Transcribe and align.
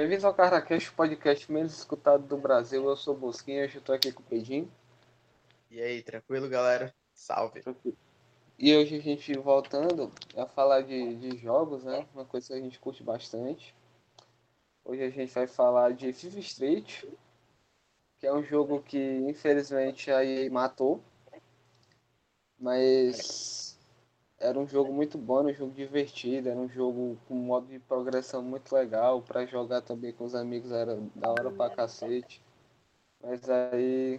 Bem-vindos 0.00 0.24
ao 0.24 0.32
CaraCast, 0.32 0.88
o 0.88 0.94
podcast 0.94 1.52
menos 1.52 1.76
escutado 1.76 2.26
do 2.26 2.38
Brasil. 2.38 2.82
Eu 2.88 2.96
sou 2.96 3.14
o 3.14 3.18
Bosquinha, 3.18 3.64
hoje 3.64 3.76
eu 3.76 3.82
tô 3.82 3.92
aqui 3.92 4.10
com 4.10 4.22
o 4.22 4.24
Pedinho. 4.24 4.72
E 5.70 5.78
aí, 5.78 6.02
tranquilo, 6.02 6.48
galera? 6.48 6.94
Salve. 7.12 7.62
E 8.58 8.74
hoje 8.74 8.96
a 8.96 9.00
gente 9.02 9.38
voltando 9.38 10.10
a 10.34 10.46
falar 10.46 10.80
de, 10.80 11.16
de 11.16 11.36
jogos, 11.36 11.84
né? 11.84 12.08
Uma 12.14 12.24
coisa 12.24 12.46
que 12.46 12.54
a 12.54 12.56
gente 12.58 12.78
curte 12.78 13.02
bastante. 13.02 13.74
Hoje 14.82 15.02
a 15.02 15.10
gente 15.10 15.34
vai 15.34 15.46
falar 15.46 15.92
de 15.92 16.14
FIFA 16.14 16.38
Street, 16.38 17.04
que 18.18 18.26
é 18.26 18.32
um 18.32 18.42
jogo 18.42 18.82
que 18.82 18.98
infelizmente 19.28 20.10
a 20.10 20.24
EA 20.24 20.50
matou. 20.50 21.04
Mas 22.58 23.78
era 24.40 24.58
um 24.58 24.66
jogo 24.66 24.90
muito 24.90 25.18
bom, 25.18 25.44
um 25.44 25.52
jogo 25.52 25.72
divertido, 25.72 26.48
era 26.48 26.58
um 26.58 26.68
jogo 26.68 27.18
com 27.28 27.34
um 27.34 27.42
modo 27.42 27.66
de 27.66 27.78
progressão 27.78 28.42
muito 28.42 28.74
legal, 28.74 29.20
para 29.20 29.44
jogar 29.44 29.82
também 29.82 30.12
com 30.14 30.24
os 30.24 30.34
amigos 30.34 30.72
era 30.72 30.96
da 31.14 31.30
hora 31.30 31.50
pra 31.52 31.68
cacete. 31.68 32.42
Mas 33.22 33.48
aí, 33.50 34.18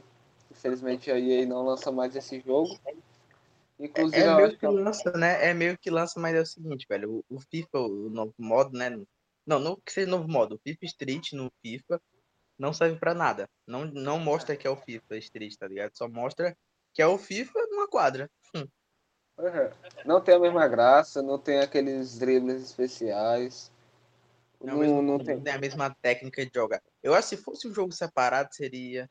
infelizmente 0.51 1.09
a 1.09 1.19
EA 1.19 1.45
não 1.47 1.65
lança 1.65 1.91
mais 1.91 2.15
esse 2.15 2.39
jogo. 2.39 2.79
Inclusive, 3.79 4.21
é, 4.21 4.35
meio 4.35 4.57
que, 4.57 4.67
lança, 4.67 5.11
né? 5.17 5.49
É 5.49 5.53
meio 5.55 5.75
que 5.75 5.89
lança, 5.89 6.19
mas 6.19 6.35
é 6.35 6.41
o 6.41 6.45
seguinte, 6.45 6.85
velho, 6.87 7.25
o, 7.27 7.37
o 7.37 7.39
FIFA, 7.39 7.79
o 7.79 8.09
novo 8.11 8.33
modo, 8.37 8.77
né? 8.77 8.89
Não, 9.43 9.59
não 9.59 9.75
que 9.75 9.91
seja 9.91 10.09
novo 10.09 10.27
modo, 10.27 10.55
o 10.55 10.59
FIFA 10.59 10.85
Street 10.85 11.33
no 11.33 11.51
FIFA 11.63 11.99
não 12.59 12.71
serve 12.71 12.99
para 12.99 13.15
nada. 13.15 13.49
Não, 13.65 13.85
não 13.85 14.19
mostra 14.19 14.55
que 14.55 14.67
é 14.67 14.69
o 14.69 14.75
FIFA 14.75 15.17
Street, 15.17 15.55
tá 15.55 15.67
ligado? 15.67 15.97
Só 15.97 16.07
mostra 16.07 16.55
que 16.93 17.01
é 17.01 17.07
o 17.07 17.17
FIFA 17.17 17.59
numa 17.71 17.87
quadra. 17.87 18.29
Hum. 18.55 18.67
Uhum. 19.37 19.69
Não 20.05 20.21
tem 20.21 20.35
a 20.35 20.39
mesma 20.39 20.67
graça, 20.67 21.21
não 21.21 21.37
tem 21.37 21.59
aqueles 21.59 22.19
dribles 22.19 22.61
especiais. 22.63 23.71
Não, 24.59 24.77
não, 24.77 25.01
não 25.01 25.17
tem... 25.17 25.39
tem... 25.39 25.53
a 25.53 25.57
mesma 25.57 25.95
técnica 26.01 26.45
de 26.45 26.51
jogar. 26.53 26.81
Eu 27.01 27.13
acho 27.13 27.29
que 27.29 27.37
se 27.37 27.43
fosse 27.43 27.67
um 27.67 27.73
jogo 27.73 27.91
separado, 27.91 28.53
seria. 28.53 29.09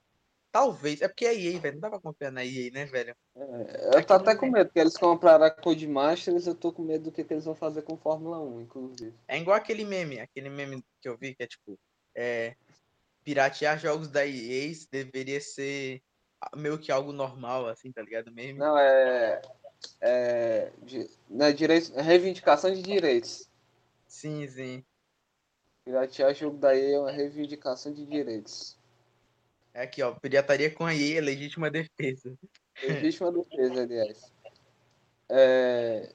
Talvez. 0.53 1.01
É 1.01 1.09
porque 1.09 1.27
é 1.27 1.35
EA, 1.35 1.59
velho. 1.61 1.75
Não 1.75 1.81
dá 1.81 1.91
pra 1.91 2.01
confiar 2.01 2.31
na 2.31 2.45
EA, 2.45 2.71
né, 2.73 2.85
velho? 2.85 3.15
É, 3.37 3.97
eu 3.97 4.05
tô 4.05 4.15
até 4.15 4.35
com 4.35 4.47
medo, 4.47 4.67
porque 4.67 4.81
eles 4.81 4.97
compraram 4.97 5.45
a 5.45 5.51
Codemasters, 5.51 6.47
eu 6.47 6.55
tô 6.55 6.73
com 6.73 6.83
medo 6.83 7.05
do 7.05 7.13
que, 7.13 7.25
que 7.25 7.35
eles 7.35 7.45
vão 7.45 7.55
fazer 7.55 7.83
com 7.83 7.97
Fórmula 7.97 8.41
1, 8.41 8.61
inclusive. 8.63 9.15
É 9.29 9.39
igual 9.39 9.57
aquele 9.57 9.85
meme, 9.85 10.21
aquele 10.21 10.49
meme 10.49 10.85
que 11.01 11.09
eu 11.09 11.17
vi, 11.17 11.35
que 11.35 11.43
é 11.43 11.47
tipo. 11.47 11.79
É, 12.15 12.55
piratear 13.23 13.79
jogos 13.79 14.09
da 14.09 14.27
EA 14.27 14.73
deveria 14.91 15.41
ser 15.41 16.03
meio 16.57 16.79
que 16.79 16.91
algo 16.91 17.13
normal, 17.13 17.69
assim, 17.69 17.93
tá 17.93 18.03
ligado? 18.03 18.33
Mesmo. 18.33 18.59
Não, 18.59 18.79
é. 18.79 19.41
É. 20.01 20.73
De, 20.83 21.09
né, 21.29 21.53
direito, 21.53 21.93
reivindicação 21.95 22.73
de 22.73 22.83
direitos. 22.83 23.49
Sim, 24.07 24.47
sim. 24.49 24.85
Piratear 25.85 26.35
jogo 26.35 26.59
da 26.59 26.77
EA 26.77 26.97
é 26.97 27.01
uma 27.01 27.11
reivindicação 27.11 27.93
de 27.93 28.05
direitos. 28.05 28.77
É 29.73 29.83
aqui, 29.83 30.03
ó. 30.03 30.13
Pirataria 30.15 30.71
com 30.71 30.85
a 30.85 30.95
EA 30.95 31.19
é 31.19 31.21
legítima 31.21 31.71
defesa. 31.71 32.37
Legítima 32.83 33.33
defesa, 33.33 33.83
aliás. 33.83 34.33
É... 35.29 36.13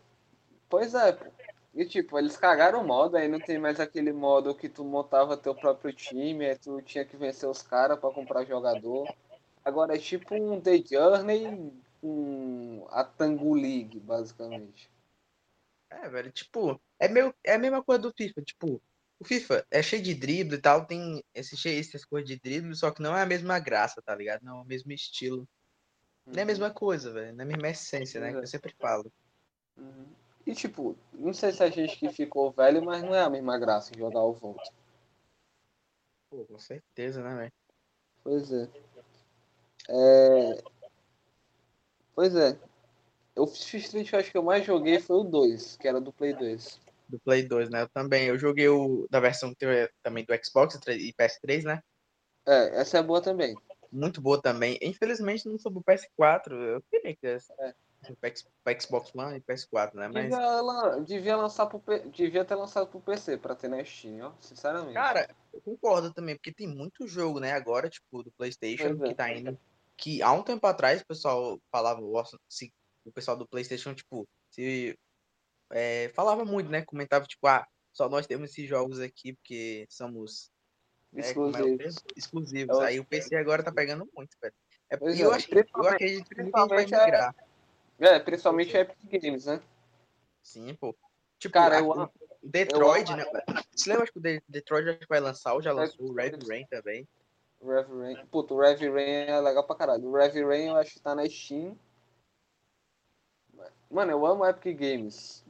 Pois 0.69 0.93
é, 0.93 1.17
e 1.75 1.85
tipo, 1.85 2.17
eles 2.17 2.37
cagaram 2.37 2.81
o 2.81 2.87
modo, 2.87 3.17
aí 3.17 3.27
não 3.27 3.39
tem 3.39 3.59
mais 3.59 3.81
aquele 3.81 4.13
modo 4.13 4.55
que 4.55 4.69
tu 4.69 4.83
montava 4.85 5.35
teu 5.35 5.53
próprio 5.53 5.91
time, 5.91 6.45
aí 6.45 6.57
tu 6.57 6.81
tinha 6.81 7.03
que 7.03 7.17
vencer 7.17 7.49
os 7.49 7.61
caras 7.61 7.99
para 7.99 8.13
comprar 8.13 8.45
jogador. 8.45 9.13
Agora 9.63 9.95
é 9.95 9.99
tipo 9.99 10.33
um 10.35 10.59
The 10.61 10.77
Journey 10.77 11.73
com 12.05 12.85
a 12.91 13.03
Tango 13.03 13.55
League, 13.55 13.99
basicamente. 13.99 14.91
É, 15.89 16.07
velho, 16.07 16.31
tipo, 16.31 16.79
é, 16.99 17.07
meio, 17.07 17.33
é 17.43 17.55
a 17.55 17.57
mesma 17.57 17.83
coisa 17.83 18.03
do 18.03 18.13
FIFA, 18.15 18.41
tipo, 18.43 18.79
o 19.19 19.25
FIFA 19.25 19.65
é 19.71 19.81
cheio 19.81 20.03
de 20.03 20.13
drible 20.13 20.55
e 20.55 20.61
tal, 20.61 20.85
tem 20.85 21.23
esse, 21.33 21.57
cheio, 21.57 21.79
essas 21.79 22.05
coisas 22.05 22.29
de 22.29 22.39
drible, 22.39 22.75
só 22.75 22.91
que 22.91 23.01
não 23.01 23.17
é 23.17 23.23
a 23.23 23.25
mesma 23.25 23.57
graça, 23.57 24.03
tá 24.03 24.13
ligado? 24.13 24.43
Não 24.43 24.59
é 24.59 24.61
o 24.61 24.65
mesmo 24.65 24.91
estilo. 24.91 25.47
Uhum. 26.27 26.33
Não 26.33 26.39
é 26.39 26.43
a 26.43 26.45
mesma 26.45 26.69
coisa, 26.69 27.11
velho, 27.11 27.33
não 27.33 27.41
é 27.41 27.43
a 27.43 27.47
mesma 27.47 27.69
essência, 27.69 28.21
né, 28.21 28.31
que 28.31 28.37
eu 28.37 28.47
sempre 28.47 28.75
falo. 28.77 29.11
Uhum. 29.75 30.05
E 30.45 30.53
tipo, 30.53 30.95
não 31.11 31.33
sei 31.33 31.51
se 31.53 31.63
a 31.63 31.69
gente 31.71 31.97
que 31.97 32.09
ficou 32.09 32.51
velho, 32.51 32.85
mas 32.85 33.01
não 33.01 33.15
é 33.15 33.21
a 33.21 33.29
mesma 33.31 33.57
graça 33.57 33.97
jogar 33.97 34.21
o 34.21 34.33
Volt. 34.33 34.61
Pô, 36.29 36.45
com 36.45 36.59
certeza, 36.59 37.23
né, 37.23 37.35
velho? 37.35 37.53
Pois 38.23 38.51
é. 38.51 38.69
É... 39.89 40.63
Pois 42.15 42.35
é. 42.35 42.57
O 43.35 43.43
Street 43.43 44.13
acho 44.13 44.31
que 44.31 44.37
eu 44.37 44.43
mais 44.43 44.65
joguei 44.65 44.99
foi 44.99 45.17
o 45.17 45.23
2, 45.23 45.75
que 45.75 45.87
era 45.87 45.99
do 45.99 46.13
Play 46.13 46.33
2. 46.33 46.79
Do 47.09 47.19
Play 47.19 47.43
2, 47.43 47.69
né? 47.69 47.81
Eu 47.81 47.89
também. 47.89 48.27
Eu 48.27 48.37
joguei 48.37 48.69
o 48.69 49.05
da 49.09 49.19
versão 49.19 49.53
também 50.01 50.23
do 50.23 50.33
Xbox 50.43 50.75
e 50.87 51.13
PS3, 51.13 51.63
né? 51.63 51.83
É, 52.47 52.79
essa 52.79 52.97
é 52.97 53.03
boa 53.03 53.21
também. 53.21 53.55
Muito 53.91 54.21
boa 54.21 54.41
também. 54.41 54.79
Infelizmente 54.81 55.47
não 55.47 55.59
soube 55.59 55.79
o 55.79 55.83
PS4. 55.83 56.51
Eu 56.51 56.81
queria 56.89 57.15
que 57.15 57.27
essa. 57.27 57.53
É. 57.59 57.73
Para 58.63 58.79
Xbox 58.79 59.11
One 59.15 59.37
e 59.37 59.41
PS4, 59.41 59.95
né? 59.95 60.07
Mas... 60.07 60.29
Devia, 60.29 61.01
devia, 61.03 61.35
lançar 61.37 61.65
pro, 61.65 61.81
devia 62.11 62.45
ter 62.45 62.53
lançado 62.53 62.85
pro 62.85 62.99
PC 62.99 63.35
para 63.37 63.55
ter 63.55 63.67
na 63.67 63.83
Steam, 63.83 64.27
ó, 64.27 64.31
sinceramente. 64.39 64.93
Cara, 64.93 65.27
eu 65.51 65.59
concordo 65.61 66.13
também, 66.13 66.35
porque 66.35 66.53
tem 66.53 66.67
muito 66.67 67.07
jogo, 67.07 67.39
né, 67.39 67.53
agora, 67.53 67.89
tipo, 67.89 68.21
do 68.21 68.29
PlayStation, 68.29 68.95
que 68.99 69.15
tá 69.15 69.33
indo 69.33 69.57
que 69.97 70.21
há 70.21 70.31
um 70.31 70.43
tempo 70.43 70.65
atrás 70.67 71.01
o 71.01 71.07
pessoal 71.07 71.59
falava, 71.71 72.01
se, 72.49 72.73
o 73.05 73.11
pessoal 73.11 73.37
do 73.37 73.47
PlayStation, 73.47 73.93
tipo, 73.93 74.27
se 74.49 74.97
é, 75.71 76.09
falava 76.09 76.43
muito, 76.43 76.69
né? 76.69 76.83
Comentava, 76.83 77.25
tipo, 77.25 77.47
ah, 77.47 77.65
só 77.93 78.09
nós 78.09 78.27
temos 78.27 78.51
esses 78.51 78.67
jogos 78.67 78.99
aqui 78.99 79.33
porque 79.33 79.85
somos 79.89 80.51
é, 81.15 81.21
exclusivos. 81.21 81.97
É, 81.97 81.99
exclusivos. 82.17 82.79
Aí 82.79 82.99
o 82.99 83.05
PC 83.05 83.35
agora 83.35 83.63
tá 83.63 83.71
pegando 83.71 84.09
muito, 84.15 84.35
velho. 84.41 84.53
É, 84.89 84.95
eu, 84.95 85.31
é, 85.31 85.35
acho, 85.35 85.47
eu 85.53 85.87
acredito 85.87 86.29
que 86.29 86.43
muita 86.43 86.59
gente 86.61 86.69
vai 86.69 86.85
migrar. 86.85 87.35
É, 87.99 88.07
é 88.07 88.19
principalmente 88.19 88.75
a 88.75 88.81
Epic 88.81 89.21
Games, 89.21 89.45
né? 89.45 89.61
Sim, 90.43 90.75
pô. 90.75 90.95
Tipo, 91.39 91.53
cara, 91.53 91.79
eu, 91.79 92.11
Detroit, 92.43 93.09
eu, 93.09 93.17
né? 93.17 93.25
Você 93.75 93.89
lembra 93.89 94.05
que 94.05 94.17
o 94.17 94.21
Detroit 94.47 94.89
acho 94.89 95.07
vai 95.09 95.19
lançar 95.19 95.53
ou 95.53 95.61
já 95.61 95.71
lançou 95.71 96.07
o 96.07 96.13
Red 96.13 96.37
Rain 96.47 96.65
também? 96.67 97.07
Rev 97.61 97.87
Rain. 97.99 98.25
Puta, 98.27 98.53
o 98.53 98.59
Rev 98.59 98.79
Rain 98.93 99.27
é 99.27 99.39
legal 99.39 99.65
pra 99.65 99.75
caralho. 99.75 100.07
O 100.07 100.15
Rev 100.15 100.35
Rain 100.45 100.67
eu 100.67 100.75
acho 100.77 100.93
que 100.93 101.01
tá 101.01 101.15
na 101.15 101.27
Steam. 101.27 101.77
Mano, 103.89 104.11
eu 104.11 104.25
amo 104.25 104.45
Epic 104.45 104.77
Games. 104.77 105.45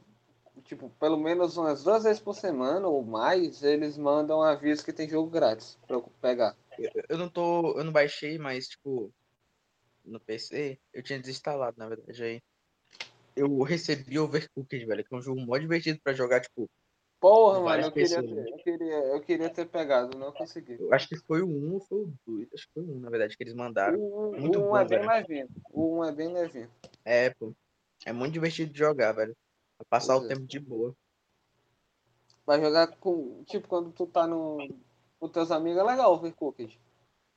Tipo, 0.64 0.90
pelo 0.98 1.18
menos 1.18 1.56
umas 1.56 1.84
duas 1.84 2.04
vezes 2.04 2.20
por 2.20 2.34
semana 2.34 2.88
ou 2.88 3.04
mais, 3.04 3.62
eles 3.62 3.98
mandam 3.98 4.42
aviso 4.42 4.84
que 4.84 4.92
tem 4.92 5.08
jogo 5.08 5.30
grátis 5.30 5.78
pra 5.86 5.96
eu 5.96 6.02
pegar. 6.20 6.56
Eu, 7.08 7.18
não 7.18 7.28
tô. 7.28 7.78
Eu 7.78 7.84
não 7.84 7.92
baixei, 7.92 8.38
mas, 8.38 8.68
tipo, 8.68 9.12
no 10.04 10.18
PC, 10.20 10.78
eu 10.92 11.02
tinha 11.02 11.18
desinstalado, 11.18 11.76
na 11.78 11.88
verdade. 11.88 12.22
Aí 12.22 12.42
eu 13.34 13.62
recebi 13.62 14.18
Overcooked, 14.18 14.86
velho, 14.86 15.04
que 15.04 15.14
é 15.14 15.18
um 15.18 15.22
jogo 15.22 15.40
mó 15.40 15.58
divertido 15.58 16.00
pra 16.02 16.14
jogar, 16.14 16.40
tipo, 16.40 16.68
Porra, 17.26 17.60
mano, 17.60 17.82
eu 17.82 17.90
queria, 17.90 18.22
ter, 18.22 18.48
eu, 18.48 18.56
queria, 18.58 18.94
eu 18.94 19.20
queria 19.20 19.50
ter 19.50 19.66
pegado, 19.66 20.16
não 20.16 20.30
consegui. 20.30 20.76
Eu 20.78 20.94
acho 20.94 21.08
que 21.08 21.16
foi 21.16 21.42
o 21.42 21.48
1 21.48 21.72
ou 21.72 21.80
foi 21.80 22.02
o 22.02 22.12
2. 22.24 22.48
Acho 22.54 22.68
que 22.68 22.74
foi 22.74 22.84
o 22.84 22.96
1, 22.98 23.00
na 23.00 23.10
verdade, 23.10 23.36
que 23.36 23.42
eles 23.42 23.52
mandaram. 23.52 23.98
O, 23.98 24.30
muito 24.38 24.60
o 24.60 24.70
1 24.70 24.76
é 24.76 24.84
bem 24.84 25.08
levinho. 25.08 25.48
O 25.72 25.98
1 25.98 26.04
é 26.04 26.12
bem 26.12 26.32
levinho. 26.32 26.70
É, 27.04 27.30
pô. 27.30 27.52
É 28.04 28.12
muito 28.12 28.32
divertido 28.32 28.72
de 28.72 28.78
jogar, 28.78 29.10
velho. 29.10 29.36
Pra 29.76 29.86
passar 29.90 30.14
pois 30.14 30.22
o 30.22 30.26
é. 30.26 30.34
tempo 30.36 30.46
de 30.46 30.60
boa. 30.60 30.94
Vai 32.46 32.60
jogar 32.60 32.86
com. 32.98 33.42
Tipo, 33.46 33.66
quando 33.66 33.90
tu 33.90 34.06
tá 34.06 34.24
no. 34.24 34.58
Com 35.18 35.28
teus 35.28 35.50
amigos 35.50 35.80
é 35.80 35.82
legal 35.82 36.12
o 36.12 36.14
Overcooked. 36.14 36.78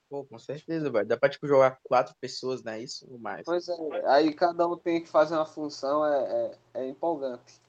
Pô, 0.08 0.24
com 0.24 0.38
certeza, 0.38 0.92
velho. 0.92 1.08
Dá 1.08 1.18
pra 1.18 1.30
tipo, 1.30 1.48
jogar 1.48 1.80
quatro 1.84 2.14
pessoas, 2.22 2.62
né? 2.62 2.80
Isso 2.80 3.08
ou 3.10 3.18
mais. 3.18 3.44
Pois 3.44 3.68
é. 3.68 3.74
Aí 4.06 4.36
cada 4.36 4.68
um 4.68 4.78
tem 4.78 5.02
que 5.02 5.10
fazer 5.10 5.34
uma 5.34 5.48
função, 5.48 6.06
é, 6.06 6.52
é, 6.76 6.82
é 6.82 6.88
empolgante. 6.88 7.60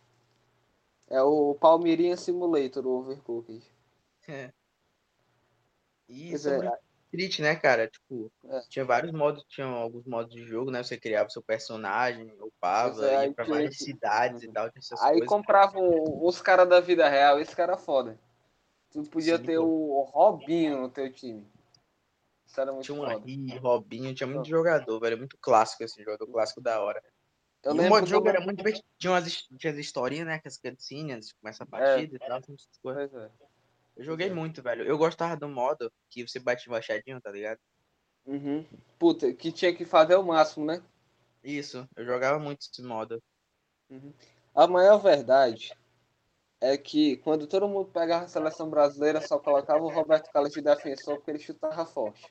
É 1.10 1.20
o 1.20 1.54
Palmeirinha 1.56 2.16
Simulator, 2.16 2.86
o 2.86 3.00
Overcooked. 3.00 3.62
É. 4.28 4.52
E 6.08 6.38
sobre 6.38 6.68
é. 6.68 6.78
Street, 7.12 7.40
né, 7.40 7.56
cara? 7.56 7.88
Tipo, 7.88 8.30
é. 8.44 8.60
tinha 8.68 8.84
vários 8.84 9.12
modos, 9.12 9.44
tinha 9.48 9.66
alguns 9.66 10.06
modos 10.06 10.32
de 10.32 10.44
jogo, 10.44 10.70
né? 10.70 10.82
Você 10.82 10.96
criava 10.96 11.28
seu 11.28 11.42
personagem, 11.42 12.32
upava, 12.40 13.04
é, 13.04 13.26
ia 13.26 13.34
pra 13.34 13.44
várias 13.44 13.76
cidades 13.76 14.44
e 14.44 14.48
tal. 14.48 14.66
aí 14.66 14.72
coisas. 15.12 15.28
compravam 15.28 15.82
os 16.24 16.40
caras 16.40 16.68
da 16.68 16.80
vida 16.80 17.08
real, 17.08 17.40
esse 17.40 17.54
cara 17.54 17.74
é 17.74 17.78
foda. 17.78 18.16
Tu 18.92 19.02
podia 19.04 19.36
Sim, 19.38 19.44
ter 19.44 19.56
pô. 19.56 19.64
o 19.64 20.02
Robinho 20.02 20.82
no 20.82 20.88
teu 20.88 21.12
time. 21.12 21.44
Isso 22.46 22.60
era 22.60 22.72
muito 22.72 22.84
tinha 22.84 22.96
foda. 22.96 23.20
Tinha 23.20 23.56
um 23.56 23.60
Robinho, 23.60 24.14
tinha 24.14 24.26
muito 24.26 24.48
jogador, 24.48 24.98
velho. 25.00 25.18
Muito 25.18 25.36
clássico 25.38 25.84
esse 25.84 26.02
jogador 26.02 26.26
clássico 26.26 26.60
da 26.60 26.80
hora. 26.80 27.02
Eu 27.62 27.76
e 27.76 27.80
o 27.80 27.88
modo 27.88 28.04
de 28.04 28.10
jogo 28.10 28.28
era 28.28 28.40
muito 28.40 28.58
divertido. 28.58 28.86
Tinha 28.98 29.12
umas, 29.12 29.32
tinha 29.58 29.72
as 29.72 29.78
historinhas, 29.78 30.26
né? 30.26 30.38
Com 30.38 30.48
as 30.48 30.56
cutscenes, 30.56 31.32
começa 31.32 31.64
a 31.64 31.66
é. 31.66 31.70
partida 31.70 32.16
é. 32.16 32.16
e 32.16 32.28
tal. 32.28 32.38
Essas 32.38 32.78
coisas. 32.82 33.14
É. 33.14 33.30
Eu 33.96 34.04
joguei 34.04 34.28
é. 34.28 34.32
muito, 34.32 34.62
velho. 34.62 34.84
Eu 34.84 34.96
gostava 34.96 35.36
do 35.36 35.48
modo 35.48 35.92
que 36.08 36.26
você 36.26 36.38
bate 36.38 36.68
machadinho, 36.70 37.20
tá 37.20 37.30
ligado? 37.30 37.58
Uhum. 38.24 38.64
Puta, 38.98 39.32
que 39.32 39.52
tinha 39.52 39.74
que 39.74 39.84
fazer 39.84 40.14
o 40.16 40.22
máximo, 40.22 40.64
né? 40.64 40.82
Isso, 41.42 41.88
eu 41.96 42.04
jogava 42.04 42.38
muito 42.38 42.60
esse 42.62 42.82
modo. 42.82 43.22
Uhum. 43.88 44.12
A 44.54 44.66
maior 44.66 44.98
verdade 44.98 45.76
é 46.60 46.76
que 46.76 47.16
quando 47.18 47.46
todo 47.46 47.68
mundo 47.68 47.90
pegava 47.90 48.24
a 48.24 48.28
seleção 48.28 48.68
brasileira, 48.68 49.20
só 49.20 49.38
colocava 49.38 49.82
o 49.82 49.88
Roberto 49.88 50.30
Carlos 50.30 50.52
de 50.52 50.60
defensor 50.60 51.16
porque 51.16 51.30
ele 51.30 51.38
chutava 51.38 51.86
forte. 51.86 52.26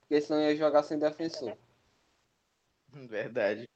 Porque 0.00 0.20
senão 0.20 0.42
ia 0.42 0.54
jogar 0.54 0.82
sem 0.82 0.98
defensor. 0.98 1.56
Verdade. 2.92 3.68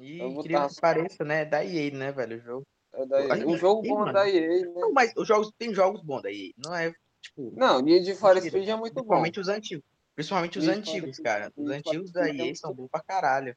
E 0.00 0.42
queria 0.42 0.68
que 0.68 0.80
pareça, 0.80 1.24
né? 1.24 1.44
Da 1.44 1.64
EA, 1.64 1.90
né, 1.92 2.10
velho? 2.10 2.38
O 2.38 2.40
jogo. 2.40 2.66
É 2.92 3.06
da 3.06 3.38
EA. 3.38 3.46
O 3.46 3.56
jogo 3.56 3.82
bom 3.82 4.08
é 4.08 4.12
da 4.12 4.28
EA, 4.28 4.66
né? 4.66 4.72
Não, 4.74 4.92
mas 4.92 5.12
os 5.16 5.28
jogos, 5.28 5.52
tem 5.58 5.74
jogos 5.74 6.02
bons 6.02 6.22
da 6.22 6.32
EA. 6.32 6.52
Não 6.56 6.74
é, 6.74 6.92
tipo. 7.20 7.52
Não, 7.56 7.80
Need 7.80 8.04
de 8.04 8.14
For 8.14 8.40
Speed 8.40 8.68
é 8.68 8.76
muito 8.76 8.94
bom. 8.94 9.00
Principalmente 9.00 9.40
os 9.40 9.48
antigos. 9.48 9.84
Principalmente 10.14 10.58
os 10.58 10.68
antigos, 10.68 11.18
cara. 11.18 11.52
Os 11.56 11.70
antigos 11.70 12.10
da 12.10 12.28
EA 12.28 12.54
são 12.54 12.74
bons 12.74 12.88
pra 12.88 13.02
caralho. 13.02 13.56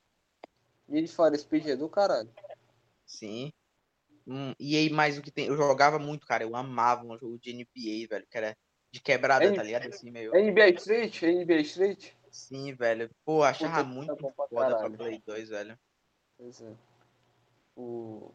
Need 0.87 1.07
for 1.09 1.35
Speed 1.37 1.67
é 1.67 1.75
do 1.75 1.87
caralho. 1.87 2.29
Sim. 3.05 3.51
Hum, 4.27 4.53
e 4.59 4.75
aí, 4.75 4.89
mais 4.89 5.17
o 5.17 5.21
que 5.21 5.31
tem. 5.31 5.47
Eu 5.47 5.57
jogava 5.57 5.99
muito, 5.99 6.25
cara. 6.25 6.43
Eu 6.43 6.55
amava 6.55 7.05
um 7.05 7.17
jogo 7.17 7.37
de 7.39 7.53
NBA, 7.53 8.07
velho, 8.09 8.27
que 8.29 8.37
era 8.37 8.57
de 8.91 9.01
quebrada, 9.01 9.45
N... 9.45 9.55
tá 9.55 9.63
ligado? 9.63 9.87
Assim, 9.87 10.11
meio... 10.11 10.31
NBA 10.31 10.69
Street? 10.69 11.21
NBA 11.23 11.61
Street? 11.61 12.11
Sim, 12.31 12.73
velho. 12.73 13.09
Pô, 13.25 13.43
achava 13.43 13.83
Puta, 13.83 13.89
muito 13.89 14.15
tá 14.15 14.47
foda 14.49 14.77
pra 14.77 14.89
Play 14.89 15.21
2, 15.25 15.49
velho. 15.49 15.77
Pois 16.43 16.61
é. 16.61 16.75
O... 17.77 18.31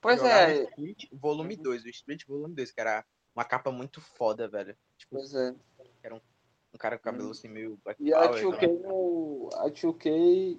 Pois 0.00 0.22
é. 0.22 0.62
Street, 0.62 1.04
volume 1.12 1.54
2, 1.54 1.84
o 1.84 1.88
Street 1.90 2.24
Volume 2.26 2.54
2, 2.54 2.72
que 2.72 2.80
era 2.80 3.04
uma 3.34 3.44
capa 3.44 3.70
muito 3.70 4.00
foda, 4.00 4.48
velho. 4.48 4.74
Tipo, 4.96 5.16
pois 5.16 5.34
é. 5.34 5.54
Era 6.02 6.14
um, 6.14 6.20
um 6.72 6.78
cara 6.78 6.96
com 6.96 7.04
cabelo 7.04 7.32
assim 7.32 7.48
meio. 7.48 7.78
E 8.00 8.14
a 8.14 8.22
2K, 8.30 8.80
no... 8.80 9.50
a 9.52 9.66
2K 9.66 10.58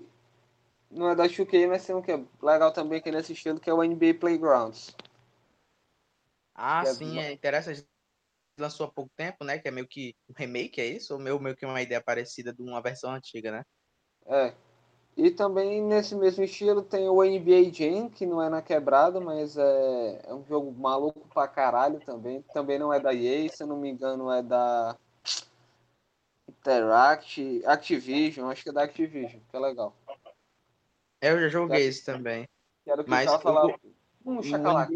não 0.91 1.09
é 1.09 1.15
da 1.15 1.23
2K, 1.23 1.67
mas 1.67 1.83
tem 1.83 1.95
um 1.95 2.01
que 2.01 2.11
é 2.11 2.23
legal 2.43 2.71
também 2.71 3.01
que 3.01 3.09
é 3.09 3.11
nesse 3.11 3.33
estilo, 3.33 3.59
que 3.59 3.71
é 3.71 3.73
o 3.73 3.83
NBA 3.83 4.13
Playgrounds. 4.19 4.95
Ah, 6.53 6.83
que 6.83 6.89
é 6.89 6.93
sim, 6.93 7.17
é, 7.17 7.29
é 7.29 7.31
interessante. 7.31 7.87
Lançou 8.59 8.85
há 8.85 8.91
pouco 8.91 9.11
tempo, 9.15 9.43
né? 9.43 9.57
Que 9.57 9.67
é 9.67 9.71
meio 9.71 9.87
que 9.87 10.15
um 10.29 10.33
remake, 10.37 10.79
é 10.79 10.85
isso? 10.85 11.15
Ou 11.15 11.19
meio, 11.19 11.39
meio 11.39 11.55
que 11.55 11.65
uma 11.65 11.81
ideia 11.81 12.01
parecida 12.01 12.53
de 12.53 12.61
uma 12.61 12.81
versão 12.83 13.11
antiga, 13.11 13.51
né? 13.51 13.63
É. 14.27 14.66
E 15.17 15.31
também 15.31 15.81
nesse 15.81 16.15
mesmo 16.15 16.43
estilo 16.43 16.83
tem 16.83 17.09
o 17.09 17.23
NBA 17.23 17.73
Jam, 17.73 18.07
que 18.07 18.23
não 18.23 18.39
é 18.39 18.49
na 18.49 18.61
quebrada, 18.61 19.19
mas 19.19 19.57
é, 19.57 20.21
é 20.27 20.33
um 20.33 20.45
jogo 20.45 20.71
maluco 20.71 21.27
pra 21.33 21.47
caralho 21.47 21.99
também. 22.01 22.43
Também 22.53 22.77
não 22.77 22.93
é 22.93 22.99
da 22.99 23.15
EA, 23.15 23.49
se 23.49 23.63
eu 23.63 23.67
não 23.67 23.77
me 23.77 23.89
engano 23.89 24.31
é 24.31 24.43
da 24.43 24.95
Interact, 26.47 27.65
Activision, 27.65 28.49
acho 28.49 28.61
que 28.61 28.69
é 28.69 28.73
da 28.73 28.83
Activision, 28.83 29.41
que 29.49 29.57
é 29.57 29.59
legal. 29.59 29.95
Eu 31.19 31.39
já 31.41 31.49
joguei 31.49 31.87
esse 31.87 32.05
também. 32.05 32.47
Quero 32.85 33.03
que 33.03 33.09
mas 33.09 33.25
falar. 33.41 33.75
Um 34.23 34.43
chacalaca. 34.43 34.93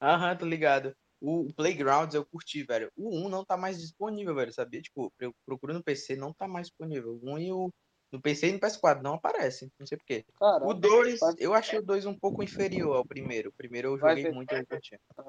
Aham, 0.00 0.36
tô 0.36 0.46
ligado. 0.46 0.96
O 1.20 1.52
Playgrounds 1.54 2.14
eu 2.14 2.24
curti, 2.24 2.64
velho. 2.64 2.90
O 2.96 3.26
1 3.26 3.28
não 3.28 3.44
tá 3.44 3.56
mais 3.56 3.78
disponível, 3.78 4.34
velho, 4.34 4.52
sabia? 4.52 4.80
Tipo, 4.80 5.12
eu 5.20 5.32
procuro 5.46 5.74
no 5.74 5.82
PC, 5.82 6.16
não 6.16 6.32
tá 6.32 6.48
mais 6.48 6.68
disponível. 6.68 7.20
O 7.22 7.30
1 7.34 7.38
e 7.38 7.52
o. 7.52 7.70
No 8.12 8.20
PC 8.20 8.48
e 8.48 8.52
no 8.52 8.60
PS4 8.60 9.00
não 9.00 9.14
aparece, 9.14 9.72
não 9.80 9.86
sei 9.86 9.96
porquê. 9.96 10.24
o 10.38 10.74
2, 10.74 11.18
eu 11.38 11.54
achei 11.54 11.78
o 11.78 11.82
2 11.82 12.04
um 12.04 12.14
pouco 12.14 12.42
inferior 12.42 12.94
ao 12.94 13.06
primeiro. 13.06 13.48
O 13.48 13.52
primeiro 13.52 13.88
eu 13.88 13.98
joguei 13.98 14.24
ver, 14.24 14.34
muito. 14.34 14.54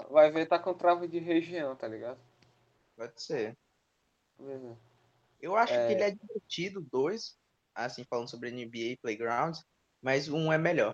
Vai 0.09 0.29
ver, 0.29 0.45
tá 0.47 0.59
com 0.59 0.73
trava 0.73 1.07
de 1.07 1.17
região, 1.17 1.77
tá 1.77 1.87
ligado? 1.87 2.19
Pode 2.97 3.21
ser. 3.21 3.57
Uhum. 4.37 4.75
Eu 5.41 5.55
acho 5.55 5.73
é... 5.73 5.87
que 5.87 5.93
ele 5.93 6.03
é 6.03 6.11
divertido, 6.11 6.81
o 6.81 6.83
2, 6.83 7.37
assim, 7.73 8.03
falando 8.03 8.29
sobre 8.29 8.51
NBA 8.51 8.97
Playgrounds, 9.01 9.63
mas 10.01 10.27
um 10.27 10.51
é 10.51 10.57
melhor. 10.57 10.93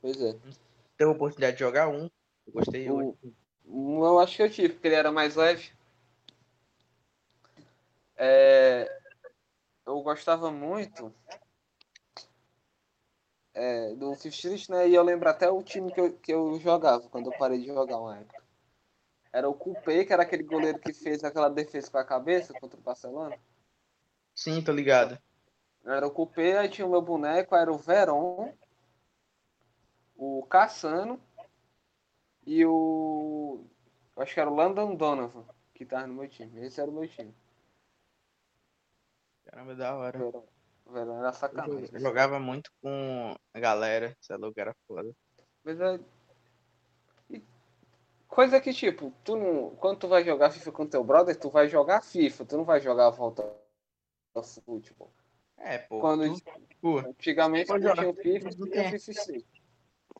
Pois 0.00 0.22
é. 0.22 0.32
Teve 0.96 1.10
a 1.10 1.14
oportunidade 1.14 1.56
de 1.56 1.64
jogar 1.64 1.88
um, 1.88 2.08
eu 2.46 2.52
gostei. 2.52 2.88
Um, 2.88 3.16
um 3.66 4.04
eu 4.04 4.20
acho 4.20 4.36
que 4.36 4.42
eu 4.42 4.50
tive, 4.50 4.74
porque 4.74 4.86
ele 4.86 4.94
era 4.94 5.10
mais 5.10 5.34
leve. 5.34 5.72
É, 8.16 8.97
eu 9.88 10.02
gostava 10.02 10.50
muito 10.50 11.12
é, 13.54 13.94
do 13.94 14.14
Fifth 14.14 14.68
né? 14.68 14.88
E 14.88 14.94
eu 14.94 15.02
lembro 15.02 15.28
até 15.28 15.50
o 15.50 15.62
time 15.62 15.90
que 15.90 16.00
eu, 16.00 16.12
que 16.12 16.32
eu 16.32 16.60
jogava 16.60 17.08
quando 17.08 17.32
eu 17.32 17.38
parei 17.38 17.58
de 17.58 17.66
jogar 17.66 17.98
uma 17.98 18.18
época. 18.18 18.42
Era 19.32 19.48
o 19.48 19.54
Coupé, 19.54 20.04
que 20.04 20.12
era 20.12 20.22
aquele 20.22 20.42
goleiro 20.42 20.78
que 20.78 20.92
fez 20.92 21.24
aquela 21.24 21.48
defesa 21.48 21.90
com 21.90 21.98
a 21.98 22.04
cabeça 22.04 22.52
contra 22.54 22.78
o 22.78 22.82
Barcelona. 22.82 23.36
Sim, 24.34 24.62
tô 24.62 24.72
ligado. 24.72 25.18
Era 25.84 26.06
o 26.06 26.10
Coupé, 26.10 26.58
aí 26.58 26.68
tinha 26.68 26.86
o 26.86 26.90
meu 26.90 27.00
boneco, 27.00 27.54
era 27.56 27.72
o 27.72 27.78
Veron, 27.78 28.54
o 30.16 30.44
Cassano 30.46 31.20
e 32.46 32.64
o. 32.64 33.64
Acho 34.16 34.34
que 34.34 34.40
era 34.40 34.50
o 34.50 34.54
Landon 34.54 34.94
Donovan, 34.94 35.44
que 35.74 35.86
tava 35.86 36.06
no 36.06 36.14
meu 36.14 36.28
time. 36.28 36.64
Esse 36.64 36.80
era 36.80 36.90
o 36.90 36.94
meu 36.94 37.08
time. 37.08 37.34
Caramba, 39.50 39.74
da 39.74 39.96
hora. 39.96 40.18
Verão, 40.18 40.44
Verão 40.86 41.18
era 41.18 41.32
sacanagem. 41.32 41.88
Eu 41.92 42.00
jogava 42.00 42.38
muito 42.38 42.70
com 42.82 43.34
a 43.54 43.60
galera, 43.60 44.16
esse 44.20 44.36
louco 44.36 44.60
era 44.60 44.74
foda. 44.86 45.10
Mas 45.64 45.80
é. 45.80 45.98
Coisa 48.26 48.60
que, 48.60 48.72
tipo, 48.74 49.12
tu 49.24 49.36
não. 49.36 49.70
Quando 49.76 50.00
tu 50.00 50.08
vai 50.08 50.22
jogar 50.22 50.50
FIFA 50.50 50.70
com 50.70 50.86
teu 50.86 51.02
brother, 51.02 51.34
tu 51.34 51.48
vai 51.48 51.66
jogar 51.66 52.02
FIFA, 52.02 52.44
tu 52.44 52.56
não 52.58 52.64
vai 52.64 52.80
jogar 52.80 53.06
a 53.06 53.10
volta 53.10 53.42
ao 54.34 54.42
futebol. 54.42 55.10
É, 55.56 55.78
pô. 55.78 56.00
Quando, 56.00 56.22
tu, 56.80 56.98
antigamente 56.98 57.66
quando 57.66 57.92
tinha 57.92 58.08
o 58.08 58.14
FIFA, 58.14 58.50
não 58.58 58.70
tinha 58.70 58.90
FIFA 58.90 59.12
6. 59.12 59.44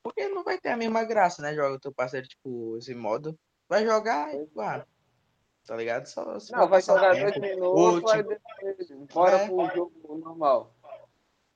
Porque 0.02 0.28
não 0.28 0.42
vai 0.42 0.58
ter 0.58 0.70
a 0.70 0.76
mesma 0.76 1.04
graça, 1.04 1.42
né? 1.42 1.54
Joga 1.54 1.76
o 1.76 1.80
teu 1.80 1.92
parceiro, 1.92 2.26
tipo, 2.26 2.76
esse 2.78 2.94
modo. 2.94 3.38
Vai 3.68 3.84
jogar 3.84 4.34
e, 4.34 4.48
ah, 4.58 4.86
tá 5.68 5.76
ligado? 5.76 6.06
Só, 6.06 6.40
só 6.40 6.56
não, 6.56 6.66
vai 6.66 6.80
jogar 6.80 7.14
dois 7.14 7.36
minutos, 7.36 8.02
vai 8.02 8.24
tipo, 8.24 9.06
bora 9.12 9.36
é. 9.36 9.46
pro 9.46 9.66
jogo 9.76 10.18
normal. 10.18 10.74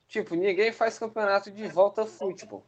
Tipo, 0.06 0.34
ninguém 0.34 0.70
faz 0.70 0.98
campeonato 0.98 1.50
de 1.50 1.66
volta 1.68 2.04
futebol. 2.04 2.62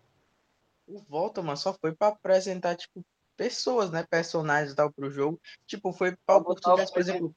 O 0.87 0.99
volta, 1.01 1.43
mano, 1.43 1.59
só 1.59 1.75
foi 1.75 1.95
pra 1.95 2.09
apresentar, 2.09 2.77
tipo, 2.77 3.05
pessoas, 3.37 3.91
né? 3.91 4.07
Personagens 4.09 4.73
e 4.73 4.75
tal 4.75 4.91
pro 4.91 5.11
jogo. 5.11 5.39
Tipo, 5.67 5.93
foi 5.93 6.17
pra 6.25 6.37
oportunidade, 6.37 6.91
por 6.91 7.01
exemplo. 7.01 7.37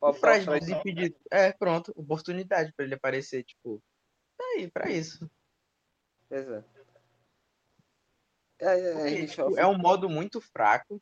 O 0.00 0.12
Fred 0.12 0.46
desimpedido. 0.46 1.16
É, 1.30 1.52
pronto, 1.52 1.92
oportunidade 1.94 2.72
para 2.72 2.84
ele 2.84 2.94
aparecer, 2.96 3.44
tipo. 3.44 3.80
Tá 4.36 4.44
aí, 4.56 4.68
pra 4.68 4.90
isso. 4.90 5.30
Exato. 6.28 6.68
É, 8.58 8.80
é, 8.80 8.92
Porque, 8.92 9.26
tipo, 9.28 9.56
é 9.56 9.66
um 9.66 9.78
modo 9.78 10.08
muito 10.08 10.40
fraco. 10.40 11.00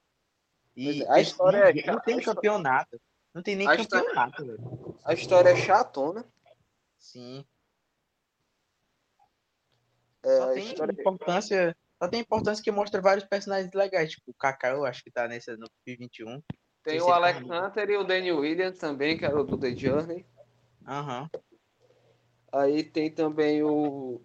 E 0.79 1.03
é, 1.03 1.11
a 1.11 1.21
história 1.21 1.59
é 1.59 1.87
não 1.87 1.99
tem 1.99 2.21
campeonato. 2.21 3.01
Não 3.35 3.43
tem 3.43 3.57
nem 3.57 3.67
a 3.67 3.77
campeonato, 3.77 4.43
história... 4.43 4.57
velho. 4.57 4.99
A 5.05 5.13
história 5.13 5.49
é 5.51 5.57
chatona. 5.57 6.25
Sim. 6.97 7.45
É, 10.23 10.39
só 10.39 10.53
tem 10.53 10.65
história... 10.65 10.93
importância. 10.93 11.77
Só 12.01 12.09
tem 12.09 12.21
importância 12.21 12.63
que 12.63 12.71
mostra 12.71 13.01
vários 13.01 13.27
personagens 13.27 13.75
legais. 13.75 14.13
Tipo, 14.13 14.31
o 14.31 14.35
Kaká, 14.35 14.69
eu 14.69 14.85
acho 14.85 15.03
que 15.03 15.11
tá 15.11 15.27
nesse 15.27 15.51
no 15.57 15.67
P21. 15.85 16.41
Tem 16.85 17.03
o 17.03 17.09
Alex 17.09 17.41
Hunter 17.43 17.91
e 17.91 17.97
o 17.97 18.05
Daniel 18.05 18.39
Williams 18.39 18.79
também, 18.79 19.19
que 19.19 19.25
era 19.25 19.39
o 19.39 19.43
do 19.43 19.59
The 19.59 19.75
Journey. 19.75 20.25
Aham. 20.87 21.23
Uhum. 21.23 21.41
Aí 22.53 22.85
tem 22.85 23.11
também 23.11 23.65
o, 23.65 24.23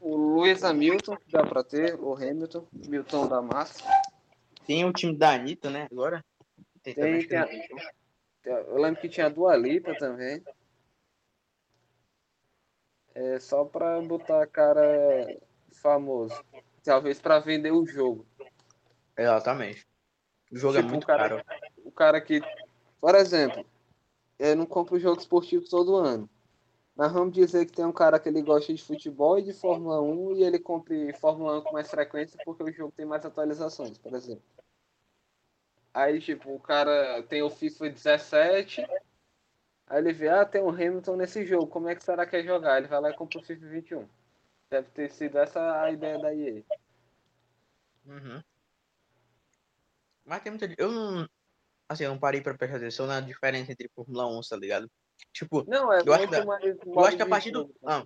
o 0.00 0.16
Luiz 0.16 0.64
Hamilton, 0.64 1.16
que 1.16 1.30
dá 1.30 1.46
pra 1.46 1.62
ter, 1.62 1.94
o 1.94 2.12
Hamilton, 2.14 2.66
Milton 2.72 3.28
da 3.28 3.40
Massa. 3.40 3.84
Tem 4.70 4.84
o 4.84 4.92
time 4.92 5.16
da 5.16 5.32
Anitta, 5.32 5.68
né, 5.68 5.88
agora? 5.90 6.24
Tem, 6.80 6.94
tem, 6.94 7.26
tem 7.26 7.38
a, 7.38 7.48
eu 8.44 8.76
lembro 8.76 9.00
que 9.00 9.08
tinha 9.08 9.26
a 9.26 9.28
Dua 9.28 9.56
Lipa 9.56 9.96
também. 9.96 10.40
É 13.12 13.40
só 13.40 13.64
pra 13.64 14.00
botar 14.00 14.44
a 14.44 14.46
cara 14.46 14.80
famoso. 15.72 16.40
Talvez 16.84 17.20
pra 17.20 17.40
vender 17.40 17.72
o 17.72 17.84
jogo. 17.84 18.24
Exatamente. 19.18 19.84
O 20.52 20.56
jogo 20.56 20.78
é 20.78 20.82
tipo, 20.82 20.88
é 20.88 20.92
muito 20.92 21.06
cara, 21.08 21.28
caro. 21.28 21.44
O 21.84 21.90
cara 21.90 22.20
que, 22.20 22.40
por 23.00 23.16
exemplo, 23.16 23.66
eu 24.38 24.54
não 24.54 24.66
compro 24.66 25.00
jogo 25.00 25.20
esportivo 25.20 25.68
todo 25.68 25.96
ano. 25.96 26.30
Mas 27.00 27.12
vamos 27.12 27.32
dizer 27.32 27.64
que 27.64 27.72
tem 27.72 27.86
um 27.86 27.94
cara 27.94 28.20
que 28.20 28.28
ele 28.28 28.42
gosta 28.42 28.74
de 28.74 28.84
futebol 28.84 29.38
e 29.38 29.42
de 29.42 29.54
Fórmula 29.54 30.02
1 30.02 30.36
e 30.36 30.42
ele 30.42 30.58
compra 30.58 30.94
Fórmula 31.18 31.58
1 31.60 31.62
com 31.62 31.72
mais 31.72 31.90
frequência 31.90 32.38
porque 32.44 32.62
o 32.62 32.70
jogo 32.70 32.92
tem 32.94 33.06
mais 33.06 33.24
atualizações, 33.24 33.96
por 33.96 34.12
exemplo. 34.12 34.44
Aí, 35.94 36.20
tipo, 36.20 36.54
o 36.54 36.60
cara 36.60 37.22
tem 37.22 37.40
o 37.40 37.48
FIFA 37.48 37.88
17, 37.88 38.86
aí 39.86 39.98
ele 39.98 40.12
vê, 40.12 40.28
ah, 40.28 40.44
tem 40.44 40.60
o 40.60 40.68
Hamilton 40.68 41.16
nesse 41.16 41.46
jogo, 41.46 41.68
como 41.68 41.88
é 41.88 41.94
que 41.94 42.04
será 42.04 42.26
que 42.26 42.36
é 42.36 42.42
jogar? 42.42 42.76
Ele 42.76 42.88
vai 42.88 43.00
lá 43.00 43.08
e 43.08 43.16
compra 43.16 43.38
o 43.38 43.42
FIFA 43.42 43.66
21. 43.66 44.06
Deve 44.68 44.90
ter 44.90 45.10
sido 45.10 45.38
essa 45.38 45.80
a 45.80 45.90
ideia 45.90 46.18
da 46.18 46.34
EA. 46.34 46.62
Uhum. 48.04 48.42
Mas 50.26 50.42
tem 50.42 50.52
muita. 50.52 50.74
Eu 50.76 50.92
não. 50.92 51.26
Assim, 51.88 52.04
eu 52.04 52.10
não 52.10 52.18
parei 52.18 52.42
pra 52.42 52.52
prestar 52.52 52.76
atenção 52.76 53.06
na 53.06 53.22
diferença 53.22 53.72
entre 53.72 53.88
Fórmula 53.88 54.26
1, 54.26 54.40
tá 54.42 54.56
ligado? 54.58 54.90
Tipo, 55.32 55.64
não, 55.68 55.92
é 55.92 56.02
eu 56.04 56.12
acho, 56.12 56.28
que, 56.28 56.44
mais, 56.44 56.64
eu 56.64 57.00
acho 57.00 57.16
que 57.16 57.22
a 57.22 57.26
partir 57.26 57.50
do. 57.50 57.74
Ah, 57.84 58.04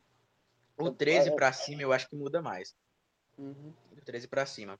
o 0.76 0.90
13 0.90 1.28
é, 1.28 1.32
pra 1.32 1.52
cima 1.52 1.82
eu 1.82 1.92
acho 1.92 2.08
que 2.08 2.16
muda 2.16 2.42
mais. 2.42 2.74
Uhum. 3.38 3.72
13 4.04 4.28
pra 4.28 4.46
cima. 4.46 4.78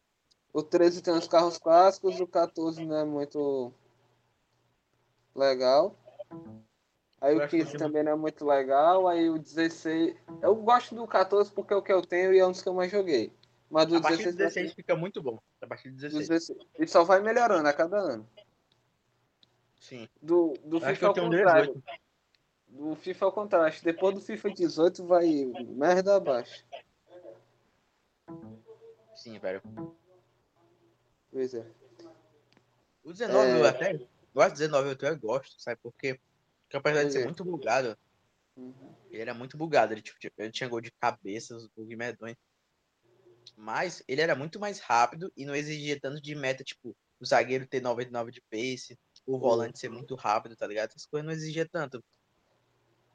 O 0.53 0.63
13 0.63 1.03
tem 1.03 1.15
os 1.15 1.27
carros 1.27 1.59
clássicos, 1.59 2.21
o 2.21 2.27
14 2.27 2.85
não 2.85 2.97
é 2.97 3.05
muito 3.05 3.73
legal. 5.35 5.97
Aí 7.21 7.35
o 7.37 7.49
15 7.49 7.77
também 7.77 8.03
não 8.03 8.13
é 8.13 8.17
muito 8.17 8.45
legal. 8.45 9.09
Aí 9.09 9.29
o 9.31 9.39
16. 9.39 10.15
Eu 10.43 10.55
gosto 10.57 10.95
do 10.95 11.07
14 11.07 11.51
porque 11.53 11.73
é 11.73 11.77
o 11.77 11.83
que 11.83 11.93
eu 11.93 12.03
tenho 12.03 12.33
e 12.35 12.39
é 12.39 12.47
um 12.47 12.53
dos 12.53 12.63
que 12.63 12.69
eu 12.69 12.75
mais 12.75 12.93
joguei. 12.93 13.33
Mas 13.71 13.87
do 13.87 13.97
a 13.97 14.01
partir 14.01 14.25
16, 14.25 14.37
16 14.37 14.75
fica 14.75 14.95
muito 14.95 15.23
bom. 15.23 15.41
A 15.61 15.67
partir 15.67 15.91
do 15.91 15.97
16. 15.97 16.29
16. 16.29 16.59
E 16.79 16.87
só 16.87 17.03
vai 17.03 17.21
melhorando 17.21 17.67
a 17.67 17.73
cada 17.73 17.97
ano. 17.97 18.29
Sim. 19.81 20.09
Do, 20.23 20.55
do 20.65 20.81
FIFA 20.81 21.07
ao 21.09 21.15
contrário. 21.15 21.83
Do 22.75 22.97
FIFA 22.97 23.27
ao 23.27 23.33
contrário. 23.33 23.83
Depois 23.83 24.15
do 24.15 24.21
FIFA 24.21 24.51
18 24.51 25.07
vai 25.07 25.27
merda 25.69 26.17
abaixo. 26.17 26.65
Sim, 29.15 29.39
velho. 29.39 29.63
Pois 31.31 31.55
é. 31.55 31.65
O 33.05 33.13
19 33.13 33.49
é... 33.49 33.61
eu 33.61 33.67
até. 33.67 34.07
Gosto 34.35 34.57
19 34.57 34.89
eu 34.89 34.93
até 34.93 35.15
gosto, 35.15 35.63
sabe 35.63 35.81
por 35.81 35.95
quê? 35.95 36.19
Que 36.69 36.77
apesar 36.77 37.05
de 37.05 37.13
ser 37.13 37.25
muito 37.25 37.45
bugado, 37.45 37.97
uhum. 38.57 38.93
ele 39.09 39.23
era 39.23 39.33
muito 39.33 39.57
bugado. 39.57 39.95
Ele, 39.95 40.03
tipo, 40.03 40.19
ele 40.37 40.51
tinha 40.51 40.69
gol 40.69 40.81
de 40.81 40.91
cabeça, 40.91 41.55
os 41.55 41.69
bug 41.69 41.95
medonhos. 41.95 42.37
Mas 43.57 44.03
ele 44.09 44.21
era 44.21 44.35
muito 44.35 44.59
mais 44.59 44.81
rápido 44.81 45.33
e 45.37 45.45
não 45.45 45.55
exigia 45.55 46.01
tanto 46.01 46.21
de 46.21 46.35
meta, 46.35 46.65
tipo, 46.65 46.97
o 47.21 47.25
zagueiro 47.25 47.69
ter 47.69 47.81
99 47.81 48.33
de 48.33 48.41
pace, 48.51 48.99
o 49.25 49.39
volante 49.39 49.79
ser 49.79 49.91
muito 49.91 50.17
rápido, 50.17 50.57
tá 50.57 50.67
ligado? 50.67 50.91
Essas 50.91 51.07
coisas 51.07 51.25
não 51.25 51.33
exigia 51.33 51.69
tanto. 51.69 52.03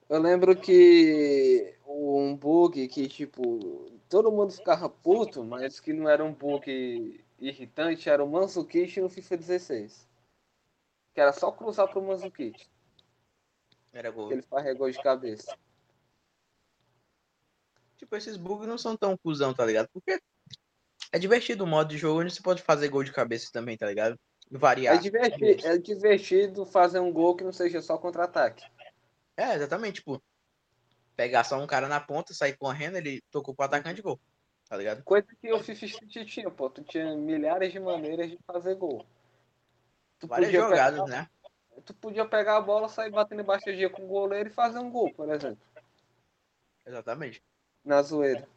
Eu 0.10 0.20
lembro 0.20 0.60
que 0.60 1.76
um 1.86 2.36
bug 2.36 2.88
que, 2.88 3.08
tipo, 3.08 3.92
todo 4.10 4.32
mundo 4.32 4.52
ficava 4.52 4.90
puto, 4.90 5.44
mas 5.44 5.80
que 5.80 5.94
não 5.94 6.10
era 6.10 6.26
um 6.26 6.34
bug 6.34 7.24
irritante, 7.38 8.10
era 8.10 8.24
o 8.24 8.28
Manzukichi 8.28 9.00
no 9.00 9.08
FIFA 9.08 9.38
16. 9.38 10.10
Que 11.14 11.22
era 11.22 11.32
só 11.32 11.52
cruzar 11.52 11.88
pro 11.88 12.02
Manzukichi. 12.02 12.68
Era 13.94 14.10
gol. 14.10 14.32
Ele 14.32 14.42
faz 14.42 14.76
gol 14.76 14.90
de 14.90 15.00
cabeça. 15.00 15.56
Tipo, 17.98 18.16
esses 18.16 18.36
bugs 18.36 18.68
não 18.68 18.78
são 18.80 18.98
tão 18.98 19.16
cuzão, 19.16 19.54
tá 19.54 19.64
ligado? 19.64 19.90
Porque 19.94 20.20
é 21.12 21.20
divertido 21.20 21.66
o 21.66 21.68
modo 21.68 21.90
de 21.90 21.98
jogo 21.98 22.22
onde 22.22 22.34
você 22.34 22.42
pode 22.42 22.64
fazer 22.64 22.90
gol 22.90 23.04
de 23.04 23.12
cabeça 23.12 23.52
também, 23.52 23.78
tá 23.78 23.86
ligado? 23.86 24.18
Variar. 24.50 24.96
É 24.96 25.00
divertido, 25.00 25.68
é 25.68 25.78
divertido 25.78 26.66
fazer 26.66 27.00
um 27.00 27.14
gol 27.14 27.36
que 27.36 27.44
não 27.44 27.52
seja 27.52 27.80
só 27.80 27.96
contra-ataque. 27.98 28.66
É, 29.40 29.56
exatamente. 29.56 29.96
Tipo, 29.96 30.22
pegar 31.16 31.44
só 31.44 31.58
um 31.62 31.68
cara 31.68 31.88
na 31.88 32.00
ponta, 32.00 32.34
sair 32.34 32.58
correndo, 32.58 32.98
ele 32.98 33.22
tocou 33.32 33.56
pro 33.56 33.66
atacante 33.66 33.96
de 33.96 34.02
gol. 34.02 34.20
Tá 34.68 34.78
ligado? 34.78 35.04
Coisa 35.04 35.28
que 35.42 35.52
o 35.52 35.58
Street 35.58 36.28
tinha, 36.28 36.52
pô. 36.52 36.70
Tu 36.70 36.84
tinha 36.84 37.16
milhares 37.16 37.72
de 37.72 37.80
maneiras 37.80 38.30
de 38.30 38.38
fazer 38.46 38.76
gol. 38.76 39.06
Tu 40.20 40.28
Várias 40.28 40.52
jogadas, 40.52 41.04
pegar... 41.06 41.22
né? 41.22 41.30
tu 41.82 41.94
podia 41.94 42.26
pegar 42.26 42.58
a 42.58 42.62
bola, 42.62 42.88
sair 42.88 43.10
batendo 43.10 43.42
embaixo 43.42 43.66
do 43.66 43.76
dia 43.76 43.90
com 43.90 44.04
o 44.04 44.08
goleiro 44.08 44.50
e 44.50 44.54
fazer 44.54 44.80
um 44.80 44.90
gol, 44.90 45.12
por 45.14 45.30
exemplo. 45.30 45.60
Exatamente. 46.86 47.44
Na 47.84 48.02
zoeira. 48.02 48.48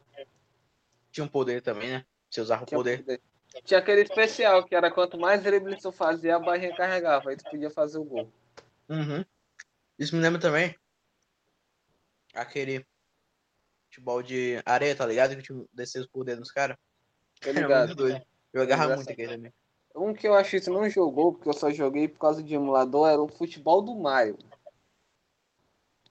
Tinha 1.11 1.23
um 1.23 1.27
poder 1.27 1.61
também, 1.61 1.89
né? 1.89 2.05
Você 2.29 2.41
usava 2.41 2.63
o 2.63 2.67
poder. 2.67 2.99
poder. 2.99 3.21
Tinha 3.63 3.79
aquele 3.79 4.01
especial, 4.01 4.63
que 4.65 4.75
era 4.75 4.91
quanto 4.91 5.17
mais 5.17 5.43
drible 5.43 5.77
tu 5.77 5.91
fazia, 5.91 6.35
a 6.35 6.39
barrinha 6.39 6.75
carregava. 6.75 7.29
Aí 7.29 7.37
tu 7.37 7.43
podia 7.49 7.69
fazer 7.69 7.99
o 7.99 8.03
gol. 8.03 8.31
Uhum. 8.89 9.23
Isso 9.97 10.15
me 10.15 10.21
lembra 10.21 10.39
também 10.39 10.75
aquele 12.33 12.85
futebol 13.85 14.23
de 14.23 14.61
areia, 14.65 14.95
tá 14.95 15.05
ligado? 15.05 15.35
Que 15.35 15.43
tipo, 15.43 15.69
descer 15.71 16.01
os 16.01 16.07
poderes 16.07 16.39
nos 16.39 16.51
caras. 16.51 16.77
Era 17.41 17.85
muito 17.85 17.95
doido. 17.95 18.21
Eu 18.51 18.61
agarrava 18.61 18.95
muito 18.95 19.09
aquele 19.09 19.35
também. 19.35 19.53
Um 19.95 20.13
que 20.13 20.27
eu 20.27 20.33
acho 20.33 20.59
que 20.59 20.69
não 20.69 20.89
jogou, 20.89 21.33
porque 21.33 21.49
eu 21.49 21.53
só 21.53 21.69
joguei 21.71 22.07
por 22.07 22.17
causa 22.17 22.41
de 22.41 22.55
emulador, 22.55 23.07
era 23.07 23.21
o 23.21 23.27
futebol 23.27 23.81
do 23.81 23.93
Mario. 23.95 24.37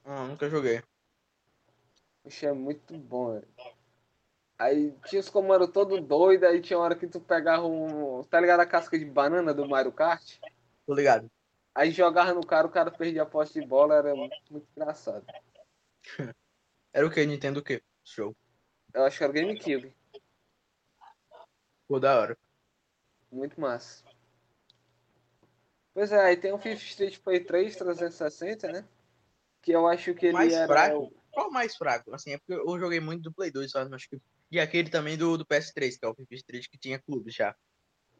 Ah, 0.05 0.25
nunca 0.25 0.49
joguei. 0.49 0.83
Poxa, 2.23 2.47
é 2.47 2.53
muito 2.53 2.97
bom, 2.97 3.33
velho. 3.33 3.49
Aí 4.57 4.95
tinha 5.07 5.21
os 5.21 5.29
comandos 5.29 5.71
todo 5.71 6.01
doido, 6.01 6.45
aí 6.45 6.61
tinha 6.61 6.79
hora 6.79 6.95
que 6.95 7.09
tu 7.09 7.21
pegava 7.21 7.67
um. 7.67 8.23
Tá 8.23 8.41
ligado 8.41 8.61
a 8.61 8.67
casca 8.67 8.97
de 8.97 9.05
banana 9.05 9.53
do 9.53 9.69
Mario 9.69 9.91
Kart? 9.91 10.39
Tô 10.87 10.95
ligado. 10.95 11.29
Aí 11.75 11.91
jogava 11.91 12.35
no 12.35 12.47
cara, 12.47 12.67
o 12.67 12.71
cara 12.71 12.91
perdia 12.91 13.23
a 13.23 13.26
posse 13.26 13.59
de 13.59 13.67
bola, 13.67 13.97
era 13.97 14.14
muito, 14.14 14.37
engraçado. 14.76 15.25
era 16.93 17.07
o 17.07 17.11
que? 17.11 17.25
Nintendo 17.25 17.61
o 17.61 17.62
quê? 17.62 17.83
Show. 18.05 18.37
Eu 18.93 19.05
acho 19.05 19.17
que 19.17 19.25
era 19.25 19.33
o 19.33 19.35
GameCube. 19.35 19.95
Pô, 21.88 21.99
da 21.99 22.19
hora. 22.19 22.38
Muito 23.31 23.59
massa. 23.59 24.05
Pois 25.95 26.12
é, 26.12 26.21
aí 26.21 26.37
tem 26.37 26.52
o 26.52 26.59
FIFA 26.59 26.85
Street 26.85 27.19
Play 27.21 27.41
3 27.41 27.76
360, 27.76 28.73
né? 28.73 28.88
Que 29.62 29.73
eu 29.73 29.87
acho 29.87 30.14
que 30.14 30.26
ele 30.26 30.35
mais 30.35 30.52
era... 30.52 30.67
Fraco? 30.67 31.12
Qual 31.31 31.49
o 31.49 31.52
mais 31.52 31.76
fraco? 31.76 32.14
Assim, 32.14 32.33
é 32.33 32.38
porque 32.38 32.52
eu 32.52 32.79
joguei 32.79 33.00
muito 33.00 33.23
do 33.23 33.33
Play 33.33 33.50
2, 33.50 33.71
só 33.71 33.83
acho 33.83 34.09
que... 34.09 34.21
E 34.50 34.61
aquele 34.61 34.91
também 34.91 35.17
do, 35.17 35.38
do 35.38 35.47
PS3, 35.47 35.99
que 35.99 36.05
é 36.05 36.09
o 36.09 36.14
FIFA 36.14 36.35
Street, 36.35 36.67
que 36.69 36.79
tinha 36.79 37.00
clube 37.00 37.31
já. 37.31 37.57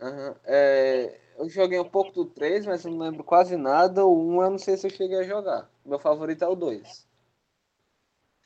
Uhum. 0.03 0.35
É, 0.45 1.21
eu 1.39 1.49
joguei 1.49 1.79
um 1.79 1.89
pouco 1.89 2.11
do 2.11 2.25
3, 2.25 2.67
mas 2.67 2.85
não 2.85 2.99
lembro 2.99 3.23
quase 3.23 3.57
nada. 3.57 4.05
O 4.05 4.37
1 4.37 4.43
eu 4.43 4.51
não 4.51 4.59
sei 4.59 4.77
se 4.77 4.87
eu 4.87 4.91
cheguei 4.91 5.19
a 5.19 5.23
jogar. 5.23 5.71
Meu 5.85 5.99
favorito 5.99 6.43
é 6.43 6.49
o 6.49 6.57
2. 6.57 7.09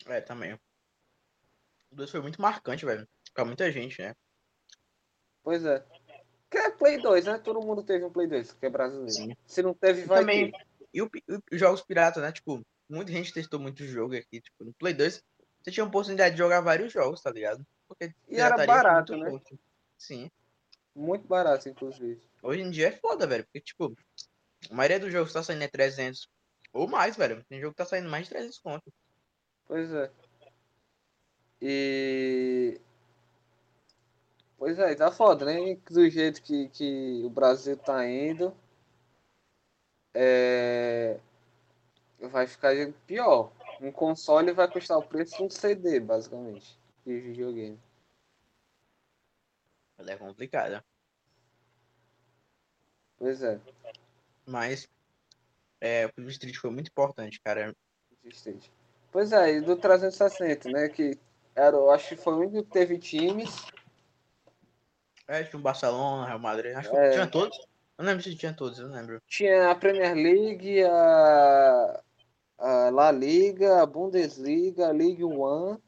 É, 0.07 0.21
também. 0.21 0.53
O 1.91 1.97
2 1.97 2.11
foi 2.11 2.21
muito 2.21 2.41
marcante, 2.41 2.85
velho. 2.85 3.09
Pra 3.33 3.45
muita 3.45 3.73
gente, 3.73 4.01
né? 4.03 4.15
Pois 5.43 5.65
é. 5.65 5.83
Que 6.51 6.59
é 6.59 6.71
Play 6.71 6.99
2, 6.99 7.25
né? 7.25 7.39
Todo 7.39 7.65
mundo 7.65 7.83
teve 7.83 8.05
um 8.05 8.13
Play 8.13 8.27
2, 8.27 8.53
que 8.53 8.67
é 8.67 8.71
brasileiro. 8.71 9.11
Sim. 9.11 9.37
Se 9.47 9.63
não 9.63 9.73
teve, 9.73 10.05
vai 10.05 10.21
também, 10.21 10.53
ter. 10.53 10.67
E 10.93 11.03
os 11.03 11.11
jogos 11.53 11.83
piratas, 11.83 12.23
né? 12.23 12.33
Tipo, 12.33 12.63
muita 12.89 13.13
gente 13.13 13.33
testou 13.33 13.59
muito 13.59 13.85
jogo 13.85 14.15
aqui. 14.15 14.41
Tipo, 14.41 14.65
no 14.65 14.75
Play 14.75 14.93
2, 14.93 15.23
você 15.63 15.71
tinha 15.71 15.85
a 15.85 15.89
oportunidade 15.89 16.35
de 16.35 16.39
jogar 16.39 16.61
vários 16.61 16.93
jogos, 16.93 17.23
tá 17.23 17.31
ligado? 17.31 17.67
Porque 17.89 18.15
e 18.29 18.41
era 18.41 18.67
barato, 18.67 19.17
né? 19.17 19.31
Curto. 19.31 19.59
Sim. 19.99 20.31
Muito 20.97 21.29
barato, 21.29 21.69
inclusive. 21.69 22.21
Hoje 22.43 22.63
em 22.63 22.71
dia 22.71 22.89
é 22.89 22.93
foda, 22.93 23.27
velho. 23.27 23.45
Porque, 23.45 23.61
tipo, 23.61 23.95
a 24.71 24.75
maioria 24.75 24.99
dos 24.99 25.13
jogos 25.13 25.33
tá 25.33 25.43
saindo 25.43 25.63
é 25.63 25.69
300 25.69 26.27
ou 26.73 26.89
mais, 26.89 27.17
velho. 27.17 27.45
Tem 27.45 27.61
jogo 27.61 27.73
que 27.73 27.79
tá 27.79 27.85
saindo 27.85 28.09
mais 28.09 28.25
de 28.25 28.31
300 28.31 28.59
conto. 28.59 28.93
Pois 29.67 29.93
é. 29.93 30.11
E 31.61 32.81
Pois 34.59 34.79
é, 34.79 34.95
tá 34.95 35.13
foda, 35.13 35.45
né? 35.45 35.77
Do 35.91 36.09
jeito 36.09 36.43
que, 36.43 36.69
que 36.71 37.23
o 37.25 37.31
Brasil 37.31 37.77
tá 37.77 38.09
indo, 38.09 38.55
é... 40.15 41.21
vai 42.21 42.47
ficar 42.47 42.75
pior. 43.07 43.53
Um 43.81 43.93
console 43.93 44.53
vai 44.53 44.71
custar 44.71 44.97
o 44.99 45.03
preço 45.03 45.37
de 45.37 45.43
um 45.43 45.51
CD, 45.51 46.01
basicamente, 46.01 46.79
de 47.05 47.21
videogame. 47.21 47.79
É 49.99 50.17
complicado. 50.17 50.83
Pois 53.19 53.43
é. 53.43 53.59
Mas 54.45 54.89
é, 55.81 56.11
o 56.17 56.29
Street 56.29 56.57
foi 56.57 56.71
muito 56.71 56.89
importante, 56.89 57.41
cara. 57.41 57.75
Pois 59.11 59.33
é, 59.33 59.55
e 59.55 59.61
do 59.61 59.77
360, 59.77 60.71
né? 60.71 60.89
Que 60.89 61.19
era, 61.55 61.77
eu 61.77 61.91
acho 61.91 62.11
que 62.11 62.17
foi 62.17 62.35
o 62.35 62.39
único 62.41 62.63
que 62.63 62.71
teve 62.71 62.99
times 62.99 63.67
é, 65.29 65.43
tinha 65.43 65.59
o 65.59 65.63
Barcelona, 65.63 66.27
Real 66.27 66.39
Madrid. 66.39 66.77
Acho 66.77 66.91
que 66.91 66.97
é. 66.97 67.11
tinha 67.11 67.27
todos. 67.27 67.59
Eu 67.99 68.05
não 68.05 68.11
lembro 68.11 68.23
se 68.23 68.37
tinha 68.37 68.53
todos, 68.53 68.79
eu 68.79 68.89
não 68.89 68.95
lembro. 68.95 69.21
Tinha 69.27 69.71
a 69.71 69.75
Premier 69.75 70.15
League, 70.15 70.85
a, 70.85 72.03
a 72.59 72.91
La 72.91 73.11
Liga, 73.11 73.83
a 73.83 73.87
Bundesliga, 73.87 74.89
a 74.89 74.93
League 74.93 75.25
One 75.25 75.79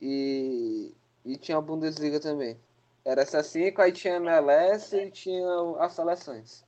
e, 0.00 0.94
e 1.24 1.36
tinha 1.36 1.58
a 1.58 1.60
Bundesliga 1.60 2.20
também. 2.20 2.58
Era 3.04 3.22
essa 3.22 3.42
cinco, 3.42 3.80
aí 3.80 3.92
tinha 3.92 4.14
a 4.14 4.16
MLS 4.16 4.96
e 4.96 5.10
tinha 5.10 5.46
as 5.78 5.92
seleções. 5.92 6.64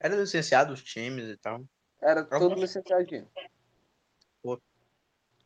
Era 0.00 0.16
licenciado 0.16 0.72
os 0.72 0.82
times 0.82 1.28
e 1.28 1.36
tal. 1.36 1.64
Era 2.00 2.20
Alguns... 2.20 2.40
tudo 2.40 2.60
licenciadinho. 2.60 3.28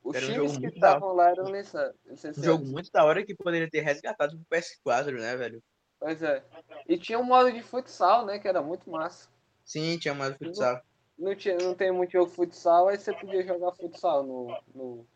Os 0.05 0.17
era 0.17 0.27
um 0.27 0.33
times 0.33 0.59
que 0.59 0.67
estavam 0.67 1.13
lá 1.15 1.31
eram 1.31 1.45
licenciados. 1.45 2.39
Um 2.39 2.43
jogo 2.43 2.65
muito 2.67 2.91
da 2.91 3.05
hora 3.05 3.25
que 3.25 3.35
poderia 3.35 3.71
ter 3.71 3.81
resgatado 3.81 4.37
pro 4.37 4.59
PS4, 4.59 5.13
né, 5.13 5.37
velho? 5.37 5.63
Pois 5.99 6.21
é. 6.23 6.43
E 6.89 6.99
tinha 6.99 7.19
um 7.19 7.25
modo 7.25 7.53
de 7.53 7.63
futsal, 7.63 8.27
né, 8.27 8.39
que 8.39 8.49
era 8.49 8.61
muito 8.61 8.91
massa. 8.91 9.29
Sim, 9.65 9.97
tinha 9.99 10.13
um 10.13 10.17
modo 10.17 10.33
de 10.33 10.39
futsal. 10.39 10.83
Não, 11.17 11.29
não, 11.29 11.37
tinha, 11.37 11.57
não 11.57 11.75
tem 11.75 11.93
muito 11.93 12.11
jogo 12.11 12.31
futsal, 12.31 12.89
aí 12.89 12.99
você 12.99 13.13
podia 13.13 13.47
jogar 13.47 13.73
futsal 13.73 14.25
no, 14.25 14.61
no, 14.75 15.07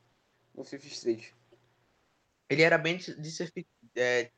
no 0.54 0.64
FIFA 0.64 0.86
Street. 0.86 1.32
Ele 2.48 2.62
era 2.62 2.78
bem 2.78 2.98
é, 3.96 4.30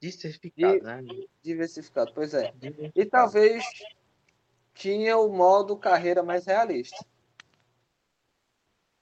diversificado, 0.00 0.82
né? 0.82 1.02
Diversificado, 1.42 2.12
pois 2.14 2.32
é. 2.34 2.54
E 2.94 3.04
talvez 3.04 3.64
tinha 4.74 5.18
o 5.18 5.28
modo 5.28 5.76
carreira 5.76 6.22
mais 6.22 6.46
realista. 6.46 7.04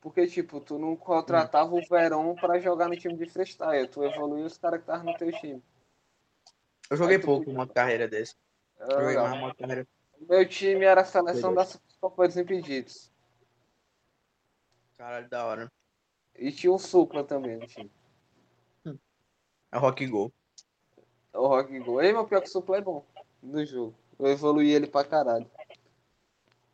Porque, 0.01 0.27
tipo, 0.27 0.61
tu 0.61 0.79
não 0.79 0.97
contratava 0.97 1.75
o 1.75 1.85
Verón 1.89 2.35
pra 2.37 2.61
jogar 2.61 2.89
no 2.89 2.97
time 2.97 3.17
de 3.17 3.27
freestyle. 3.27 3.89
Tu 3.89 4.05
evoluiu 4.05 4.47
os 4.47 4.57
caras 4.57 4.79
que 4.79 4.85
estavam 4.85 5.13
no 5.13 5.19
teu 5.19 5.33
time. 5.33 5.63
Eu 6.89 6.97
joguei 6.97 7.19
pouco 7.19 7.51
uma 7.51 7.67
carreira 7.67 8.07
desse. 8.07 8.37
Ah, 8.79 8.87
joguei 8.91 9.17
mais 9.17 9.33
uma 9.35 9.55
carreira. 9.55 9.89
Meu 10.21 10.49
time 10.49 10.85
era 10.85 11.01
a 11.01 11.05
seleção 11.05 11.53
das 11.53 11.79
Copas 12.01 12.29
dos 12.29 12.37
Impedidos. 12.37 13.13
Caralho, 14.97 15.29
da 15.29 15.45
hora. 15.45 15.73
E 16.39 16.53
tinha 16.53 16.73
o 16.73 16.79
Supla 16.79 17.25
também 17.25 17.57
no 17.57 17.67
time. 17.67 17.91
É 19.73 19.77
o 19.77 19.81
Rock 19.81 20.07
Go. 20.07 20.33
É 21.33 21.39
o 21.39 21.47
Rock 21.47 21.79
Go. 21.81 22.01
Ei, 22.01 22.13
meu 22.13 22.27
pior 22.27 22.41
que 22.41 22.49
o 22.49 22.51
Supla 22.51 22.79
é 22.79 22.81
bom 22.81 23.05
no 23.43 23.65
jogo. 23.65 23.95
Eu 24.19 24.27
evoluí 24.27 24.71
ele 24.71 24.87
pra 24.87 25.05
caralho. 25.05 25.51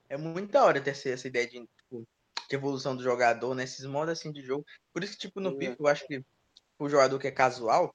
É 0.09 0.17
muito 0.17 0.53
da 0.53 0.65
hora 0.65 0.81
ter 0.81 0.91
essa 0.91 1.27
ideia 1.27 1.47
de, 1.47 1.67
tipo, 1.67 2.07
de 2.49 2.55
evolução 2.55 2.95
do 2.95 3.03
jogador 3.03 3.55
nesses 3.55 3.85
modos 3.87 4.13
assim 4.13 4.31
de 4.31 4.43
jogo. 4.43 4.65
Por 4.93 5.03
isso 5.03 5.15
que, 5.15 5.21
tipo, 5.21 5.41
no 5.41 5.51
é. 5.51 5.59
FIFA, 5.59 5.77
eu 5.79 5.87
acho 5.87 6.07
que 6.07 6.25
o 6.79 6.89
jogador 6.89 7.19
que 7.19 7.27
é 7.27 7.33
casual, 7.33 7.95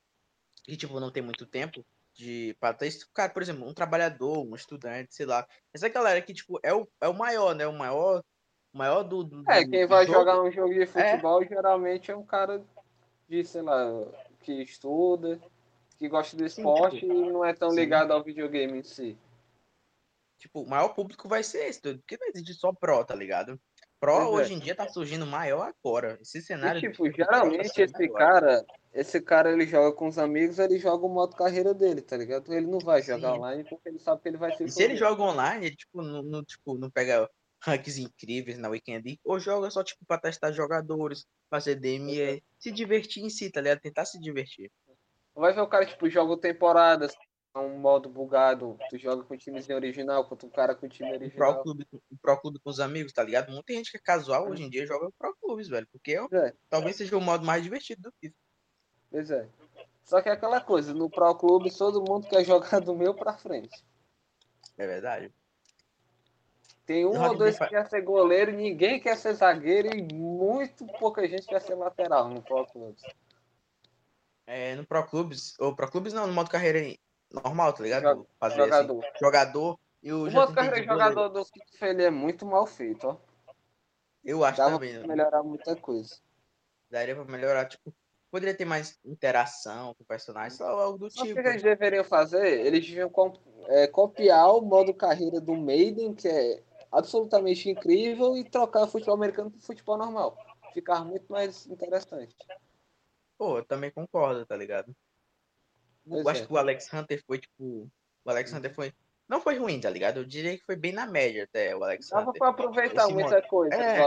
que, 0.63 0.75
tipo, 0.75 0.99
não 0.99 1.11
tem 1.11 1.21
muito 1.21 1.45
tempo, 1.45 1.85
de 2.17 2.55
para 2.59 2.73
ter 2.73 2.91
cara, 3.13 3.31
por 3.31 3.41
exemplo, 3.41 3.67
um 3.67 3.73
trabalhador, 3.73 4.45
um 4.45 4.55
estudante, 4.55 5.13
sei 5.13 5.25
lá. 5.25 5.47
Essa 5.71 5.87
galera 5.87 6.21
que 6.21 6.33
tipo 6.33 6.59
é 6.63 6.73
o, 6.73 6.87
é 6.99 7.07
o 7.07 7.13
maior, 7.13 7.53
né? 7.53 7.67
O 7.67 7.73
maior 7.73 8.23
o 8.77 8.79
maior 8.79 9.03
do, 9.03 9.23
do 9.23 9.51
É, 9.51 9.65
quem 9.65 9.87
vai 9.87 10.05
jogo. 10.05 10.19
jogar 10.19 10.41
um 10.41 10.51
jogo 10.51 10.73
de 10.73 10.83
é. 10.83 10.85
futebol 10.85 11.41
é. 11.41 11.47
geralmente 11.47 12.11
é 12.11 12.15
um 12.15 12.23
cara 12.23 12.63
de, 13.27 13.43
sei 13.43 13.63
lá, 13.63 14.05
que 14.41 14.61
estuda, 14.61 15.39
que 15.97 16.07
gosta 16.07 16.37
do 16.37 16.45
esporte 16.45 16.99
sim, 16.99 17.07
tipo, 17.07 17.13
e 17.13 17.31
não 17.31 17.43
é 17.43 17.53
tão 17.53 17.71
sim. 17.71 17.77
ligado 17.77 18.11
ao 18.11 18.23
videogame 18.23 18.77
em 18.77 18.83
si. 18.83 19.17
Tipo, 20.37 20.61
o 20.61 20.69
maior 20.69 20.89
público 20.89 21.27
vai 21.27 21.41
ser 21.41 21.65
esse, 21.65 21.81
porque 21.81 22.17
não 22.17 22.27
existe 22.27 22.53
só 22.53 22.71
pro, 22.71 23.03
tá 23.03 23.15
ligado? 23.15 23.59
Pro 23.99 24.13
pois 24.13 24.23
é. 24.23 24.29
hoje 24.29 24.53
é. 24.53 24.55
em 24.55 24.59
dia 24.59 24.75
tá 24.75 24.87
surgindo 24.87 25.25
maior 25.25 25.73
agora. 25.83 26.19
Esse 26.21 26.39
cenário. 26.39 26.77
E, 26.77 26.81
tipo, 26.91 27.11
geralmente 27.11 27.73
tá 27.73 27.83
esse 27.83 28.09
cara, 28.09 28.65
esse 28.93 29.19
cara 29.19 29.51
ele 29.51 29.65
joga 29.65 29.95
com 29.95 30.07
os 30.07 30.19
amigos, 30.19 30.59
ele 30.59 30.77
joga 30.77 31.03
o 31.03 31.09
modo 31.09 31.35
carreira 31.35 31.73
dele, 31.73 32.01
tá 32.01 32.15
ligado? 32.15 32.53
Ele 32.53 32.67
não 32.67 32.77
vai 32.77 33.01
jogar 33.01 33.31
Sim. 33.31 33.39
online 33.39 33.63
porque 33.67 33.89
ele 33.89 33.97
sabe 33.97 34.21
que 34.21 34.27
ele 34.27 34.37
vai 34.37 34.55
ser. 34.55 34.65
E 34.65 34.71
se 34.71 34.83
ele 34.83 34.95
joga 34.95 35.23
online, 35.23 35.65
ele 35.65 35.75
tipo, 35.75 36.03
não, 36.03 36.21
não, 36.21 36.43
tipo, 36.43 36.77
não 36.77 36.91
pega 36.91 37.27
ranks 37.67 37.97
incríveis 37.97 38.57
na 38.57 38.69
Weekend 38.69 39.19
ou 39.25 39.39
joga 39.39 39.69
só 39.69 39.83
tipo 39.83 40.05
pra 40.05 40.17
testar 40.17 40.53
jogadores, 40.53 41.25
fazer 41.49 41.75
DME, 41.75 42.21
é. 42.21 42.41
se 42.57 42.71
divertir 42.71 43.23
em 43.23 43.29
si, 43.29 43.51
tá 43.51 43.59
ligado? 43.59 43.81
Tentar 43.81 44.05
se 44.05 44.19
divertir. 44.19 44.71
Vai 45.35 45.53
ver 45.53 45.61
o 45.61 45.67
cara, 45.67 45.85
tipo, 45.85 46.09
joga 46.09 46.39
temporadas, 46.39 47.13
um 47.55 47.77
modo 47.77 48.09
bugado, 48.09 48.77
tu 48.89 48.97
joga 48.97 49.23
com 49.23 49.33
o 49.33 49.37
timezinho 49.37 49.77
original, 49.77 50.25
contra 50.27 50.47
um 50.47 50.49
cara 50.49 50.73
com 50.73 50.85
o 50.85 50.89
time 50.89 51.11
original. 51.11 51.51
O 51.51 51.53
Pro 51.53 51.63
Clube, 51.63 51.87
o 51.91 52.17
Pro 52.21 52.41
Clube 52.41 52.59
com 52.59 52.69
os 52.69 52.79
amigos, 52.79 53.13
tá 53.13 53.23
ligado? 53.23 53.51
Muita 53.51 53.73
gente 53.73 53.91
que 53.91 53.97
é 53.97 54.01
casual 54.01 54.49
hoje 54.49 54.63
em 54.63 54.69
dia 54.69 54.87
joga 54.87 55.11
Pro 55.17 55.35
Clubes, 55.41 55.67
velho, 55.67 55.87
porque 55.91 56.13
é, 56.13 56.25
é. 56.37 56.53
talvez 56.69 56.95
seja 56.95 57.17
o 57.17 57.21
modo 57.21 57.45
mais 57.45 57.61
divertido 57.61 58.03
do 58.03 58.13
FIFA. 58.19 58.35
Pois 59.11 59.31
é. 59.31 59.47
Só 60.03 60.21
que 60.21 60.29
é 60.29 60.31
aquela 60.31 60.61
coisa, 60.61 60.93
no 60.93 61.09
Pro 61.09 61.35
Clube 61.35 61.75
todo 61.75 62.03
mundo 62.07 62.27
quer 62.27 62.45
jogar 62.45 62.79
do 62.79 62.95
meu 62.95 63.13
pra 63.13 63.37
frente. 63.37 63.83
É 64.77 64.87
verdade. 64.87 65.33
Tem 66.87 67.05
um 67.05 67.21
ou 67.21 67.37
dois 67.37 67.59
que 67.59 67.67
quer 67.67 67.85
ser 67.89 68.01
goleiro, 68.01 68.53
ninguém 68.53 68.97
quer 68.97 69.17
ser 69.17 69.33
zagueiro 69.33 69.93
e 69.93 70.01
muito 70.01 70.87
pouca 70.97 71.27
gente 71.27 71.45
quer 71.45 71.61
ser 71.61 71.75
lateral 71.75 72.29
no 72.29 72.41
Pro 72.41 72.65
Clubes. 72.65 73.03
É, 74.47 74.73
no 74.73 74.85
Pro 74.85 75.05
Clubes, 75.05 75.59
ou 75.59 75.75
Pro 75.75 75.91
Clubes 75.91 76.13
não, 76.13 76.25
no 76.25 76.31
modo 76.31 76.49
carreira 76.49 76.79
normal, 77.29 77.73
tá 77.73 77.83
ligado? 77.83 78.03
Jogador. 78.03 78.27
Fazer 78.39 78.55
jogador. 78.55 78.99
Assim, 79.03 79.17
jogador. 79.19 79.79
Eu 80.01 80.23
o 80.23 80.31
modo 80.31 80.53
carreira 80.53 80.81
jogador 80.81 81.27
do 81.27 81.43
FIFA 81.43 81.87
ele 81.87 82.03
é 82.03 82.09
muito 82.09 82.45
mal 82.45 82.65
feito, 82.65 83.05
ó. 83.05 83.17
Eu 84.23 84.45
acho 84.45 84.57
Dava 84.57 84.75
também. 84.75 84.93
Pra 84.93 85.01
né? 85.01 85.07
melhorar 85.07 85.43
muita 85.43 85.75
coisa. 85.75 86.15
Daria 86.89 87.15
pra 87.15 87.25
melhorar, 87.25 87.65
tipo, 87.65 87.93
poderia 88.31 88.55
ter 88.55 88.63
mais 88.63 88.97
interação 89.03 89.93
com 89.93 90.05
personagens, 90.05 90.57
ou 90.61 90.67
algo 90.67 90.97
do 90.97 91.09
tipo. 91.09 91.25
O 91.25 91.33
que 91.33 91.39
eles 91.49 91.61
deveriam 91.61 92.05
fazer? 92.05 92.65
Eles 92.65 92.87
deviam 92.87 93.11
é, 93.65 93.87
copiar 93.87 94.55
o 94.55 94.61
modo 94.61 94.93
carreira 94.93 95.41
do 95.41 95.53
Maiden, 95.53 96.13
que 96.13 96.29
é 96.29 96.63
absolutamente 96.91 97.69
incrível, 97.69 98.35
e 98.37 98.43
trocar 98.43 98.87
futebol 98.87 99.15
americano 99.15 99.51
por 99.51 99.61
futebol 99.61 99.97
normal. 99.97 100.37
Ficar 100.73 101.03
muito 101.03 101.31
mais 101.31 101.65
interessante. 101.67 102.35
Pô, 103.37 103.59
eu 103.59 103.65
também 103.65 103.91
concordo, 103.91 104.45
tá 104.45 104.55
ligado? 104.55 104.95
Pois 106.07 106.23
eu 106.23 106.29
é. 106.29 106.31
acho 106.31 106.47
que 106.47 106.53
o 106.53 106.57
Alex 106.57 106.91
Hunter 106.93 107.23
foi, 107.25 107.39
tipo. 107.39 107.89
O 108.25 108.29
Alex 108.29 108.51
Hunter 108.53 108.73
foi. 108.73 108.93
Não 109.27 109.41
foi 109.41 109.57
ruim, 109.57 109.79
tá 109.79 109.89
ligado? 109.89 110.17
Eu 110.17 110.25
diria 110.25 110.57
que 110.57 110.65
foi 110.65 110.75
bem 110.75 110.93
na 110.93 111.05
média 111.05 111.43
até 111.43 111.75
o 111.75 111.83
Alex 111.83 112.09
Dava 112.09 112.29
Hunter. 112.29 112.39
pra 112.39 112.49
aproveitar 112.49 113.09
muita 113.09 113.41
coisa. 113.41 113.75
É, 113.75 113.99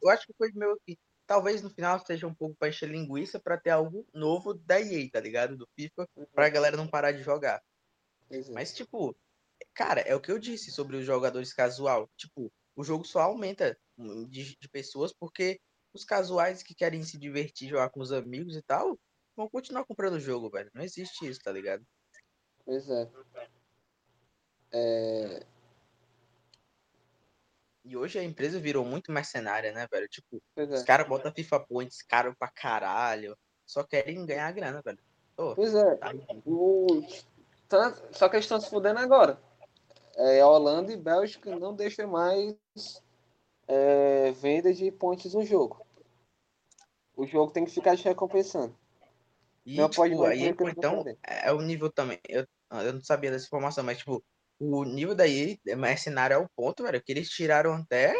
eu 0.00 0.10
acho 0.10 0.26
que 0.26 0.34
foi 0.34 0.50
meio 0.54 0.78
que. 0.86 0.98
Talvez 1.26 1.60
no 1.60 1.68
final 1.68 1.98
seja 1.98 2.26
um 2.26 2.34
pouco 2.34 2.56
pra 2.58 2.68
encher 2.68 2.88
linguiça 2.88 3.38
pra 3.38 3.58
ter 3.58 3.68
algo 3.68 4.06
novo 4.14 4.54
da 4.54 4.80
EA, 4.80 5.10
tá 5.10 5.20
ligado? 5.20 5.58
Do 5.58 5.68
FIFA, 5.76 6.08
uhum. 6.16 6.26
pra 6.32 6.48
galera 6.48 6.76
não 6.76 6.88
parar 6.88 7.12
de 7.12 7.22
jogar. 7.22 7.62
É. 8.30 8.40
Mas, 8.50 8.74
tipo, 8.74 9.14
cara, 9.78 10.00
é 10.00 10.12
o 10.12 10.20
que 10.20 10.32
eu 10.32 10.40
disse 10.40 10.72
sobre 10.72 10.96
os 10.96 11.06
jogadores 11.06 11.52
casual. 11.52 12.10
Tipo, 12.16 12.52
o 12.74 12.82
jogo 12.82 13.04
só 13.04 13.20
aumenta 13.20 13.78
de, 14.28 14.56
de 14.58 14.68
pessoas 14.68 15.12
porque 15.12 15.60
os 15.94 16.04
casuais 16.04 16.64
que 16.64 16.74
querem 16.74 17.04
se 17.04 17.16
divertir, 17.16 17.68
jogar 17.68 17.88
com 17.90 18.00
os 18.00 18.10
amigos 18.10 18.56
e 18.56 18.62
tal, 18.62 18.98
vão 19.36 19.48
continuar 19.48 19.84
comprando 19.84 20.14
o 20.14 20.20
jogo, 20.20 20.50
velho. 20.50 20.68
Não 20.74 20.82
existe 20.82 21.28
isso, 21.28 21.38
tá 21.40 21.52
ligado? 21.52 21.86
Pois 22.64 22.90
é. 22.90 23.08
é... 24.72 25.46
E 27.84 27.96
hoje 27.96 28.18
a 28.18 28.24
empresa 28.24 28.58
virou 28.58 28.84
muito 28.84 29.12
mercenária, 29.12 29.72
né, 29.72 29.86
velho? 29.90 30.08
Tipo, 30.08 30.42
pois 30.56 30.68
os 30.72 30.80
é. 30.80 30.84
caras 30.84 31.06
botam 31.06 31.32
FIFA 31.32 31.60
Points 31.60 32.02
caro 32.02 32.34
pra 32.36 32.50
caralho. 32.50 33.38
Só 33.64 33.84
querem 33.84 34.26
ganhar 34.26 34.50
grana, 34.50 34.82
velho. 34.82 34.98
Oh, 35.36 35.54
pois 35.54 35.72
é. 35.72 35.96
Tá 35.96 36.12
o... 36.44 37.00
Só 38.10 38.28
que 38.28 38.34
eles 38.34 38.44
estão 38.44 38.60
se 38.60 38.68
fudendo 38.68 38.98
agora. 38.98 39.40
É, 40.18 40.44
Holanda 40.44 40.92
e 40.92 40.96
Bélgica 40.96 41.56
não 41.56 41.72
deixam 41.72 42.08
mais 42.08 42.56
é, 43.68 44.32
venda 44.32 44.74
de 44.74 44.90
pontos 44.90 45.32
no 45.32 45.44
jogo. 45.44 45.86
O 47.16 47.24
jogo 47.24 47.52
tem 47.52 47.64
que 47.64 47.70
ficar 47.70 47.96
te 47.96 48.04
recompensando. 48.04 48.76
E, 49.64 49.76
não 49.76 49.88
tipo, 49.88 50.02
pode 50.02 50.14
aí, 50.26 50.48
então, 50.48 51.04
é 51.24 51.52
o 51.52 51.60
nível 51.60 51.90
também. 51.90 52.18
Eu, 52.28 52.44
eu 52.70 52.92
não 52.92 53.00
sabia 53.00 53.30
dessa 53.30 53.46
informação, 53.46 53.84
mas, 53.84 53.98
tipo, 53.98 54.24
o 54.58 54.84
nível 54.84 55.14
daí 55.14 55.60
é 55.66 55.76
mercenário 55.76 56.34
é 56.34 56.38
o 56.38 56.48
ponto, 56.56 56.82
velho, 56.82 57.02
que 57.02 57.12
eles 57.12 57.28
tiraram 57.28 57.74
até 57.74 58.12